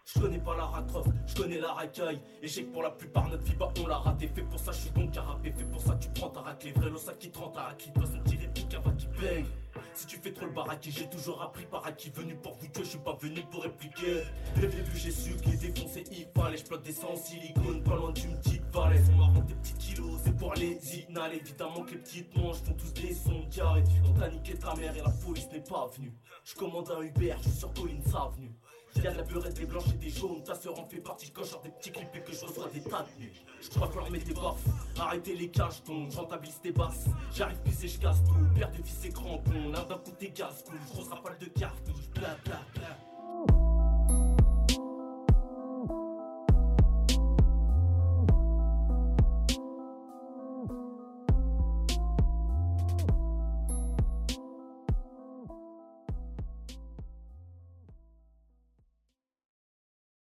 Je 0.06 0.20
connais 0.20 0.40
pas 0.40 0.56
la 0.58 0.66
ratrof, 0.66 1.08
je 1.28 1.36
connais 1.36 1.60
la 1.60 1.74
racaille. 1.74 2.20
Et 2.42 2.48
j'ai 2.48 2.66
que 2.66 2.72
pour 2.72 2.84
la 2.84 2.90
plupart 2.90 3.28
notre 3.30 3.44
vie 3.44 3.56
bah 3.56 3.72
on 3.82 3.88
l'a 3.88 3.98
raté. 3.98 4.28
Fait 4.28 4.42
pour 4.42 4.60
ça 4.60 4.72
je 4.72 4.80
suis 4.80 4.90
bon 4.90 5.08
carapé, 5.08 5.52
fait 5.52 5.64
pour 5.66 5.82
ça 5.82 5.96
tu 5.96 6.10
prends 6.10 6.30
ta 6.30 6.42
raclée. 6.42 6.72
Vrai 6.72 6.90
l'ossa 6.90 7.14
qui 7.14 7.30
te 7.30 7.38
rend 7.38 7.50
ta 7.50 7.62
raclée, 7.62 7.94
toi 7.94 8.04
son 8.06 8.24
tiré 8.24 8.48
pique 8.48 8.74
va 8.74 8.92
qui 8.92 9.08
baigne. 9.20 9.46
Si 9.94 10.06
tu 10.06 10.18
fais 10.18 10.34
trop 10.34 10.46
le 10.46 10.52
baraki, 10.52 10.92
j'ai 10.92 11.10
toujours 11.10 11.42
appris 11.42 11.66
par 11.66 11.86
acquis. 11.86 12.10
Venu 12.10 12.36
pour 12.36 12.56
vous 12.56 12.68
tuer, 12.68 12.84
je 12.84 12.90
suis 12.90 13.00
pas 13.00 13.16
venu 13.22 13.42
pour 13.52 13.64
répliquer. 13.64 14.24
Dès 14.56 14.62
le 14.62 14.68
début 14.68 14.98
j'ai 14.98 15.12
su 15.12 15.36
que 15.36 15.50
les 15.50 15.58
défoncer 15.58 16.04
il 16.12 16.28
fallait 16.36 16.58
Je 16.58 16.76
des 16.78 16.92
sangs 16.92 17.12
en 17.12 17.16
silicone, 17.16 17.84
pas 17.84 17.96
loin 17.96 18.12
d'une 18.12 18.38
petite 18.40 18.64
falaise 18.74 19.10
On 19.14 19.28
m'a 19.28 19.40
des 19.42 19.54
petits 19.54 19.74
kilos, 19.74 20.20
c'est 20.24 20.36
pour 20.36 20.54
les 20.56 20.80
inhalés 21.08 21.38
Évidemment 21.38 21.84
que 21.84 21.92
les 21.92 21.98
petites 21.98 22.36
manches 22.36 22.58
font 22.58 22.74
tous 22.74 22.94
des 22.94 23.14
sons 23.14 23.46
diarrhée. 23.50 23.84
On 24.10 24.14
t'a 24.14 24.30
niqué 24.30 24.56
ta 24.56 24.76
mère 24.76 24.96
et 24.96 25.02
la 25.02 25.10
police 25.10 25.50
n'est 25.52 25.62
pas 25.62 25.88
venue. 25.96 26.14
Je 26.44 26.56
commande 26.56 26.90
un 26.92 27.02
Uber, 27.02 27.36
je 27.38 27.50
suis 27.50 27.60
sur 27.60 27.74
Colline 27.74 28.04
Avenue 28.14 28.52
De 28.96 29.04
la 29.04 29.24
beurette, 29.24 29.54
des 29.56 29.66
blanches 29.66 29.90
et 29.94 29.98
des 29.98 30.10
jaunes, 30.10 30.44
ta 30.44 30.54
sœur 30.54 30.78
en 30.78 30.86
fait 30.86 31.00
partie 31.00 31.32
je 31.36 31.44
sors 31.44 31.62
des 31.62 31.70
petits 31.70 31.92
clips 31.92 32.16
et 32.16 32.22
que 32.22 32.34
je 32.34 32.46
reçois 32.46 32.70
des 32.74 32.82
tas 32.82 33.04
de. 33.04 33.26
Je 33.62 33.70
crois 33.70 33.88
qu'on 33.88 34.00
leur 34.00 34.12
met 34.12 34.20
des 34.20 34.34
baffes, 34.34 34.66
arrêtez 35.00 35.36
les 35.36 35.50
cages 35.50 35.82
ton 35.84 36.10
rentabilise 36.10 36.60
tes 36.62 36.72
basses. 36.72 37.06
J'arrive 37.34 37.58
plus 37.60 37.84
et 37.84 37.88
je 37.88 38.00
casse 38.00 38.24
tout, 38.24 38.36
père 38.54 38.70
de 38.72 38.78
fils 38.84 39.06
et 39.06 39.10
crampons, 39.10 39.70
l'un 39.72 39.84
d'un 39.86 39.98
coup 39.98 40.12
t'es 40.20 40.30
casse-couille, 40.30 40.80
grosse 40.90 41.08
rafale 41.08 41.38
de 41.40 41.46
cartouches, 41.46 42.10
bla 42.14 42.36
bla 42.44 42.60
bla. 42.76 43.11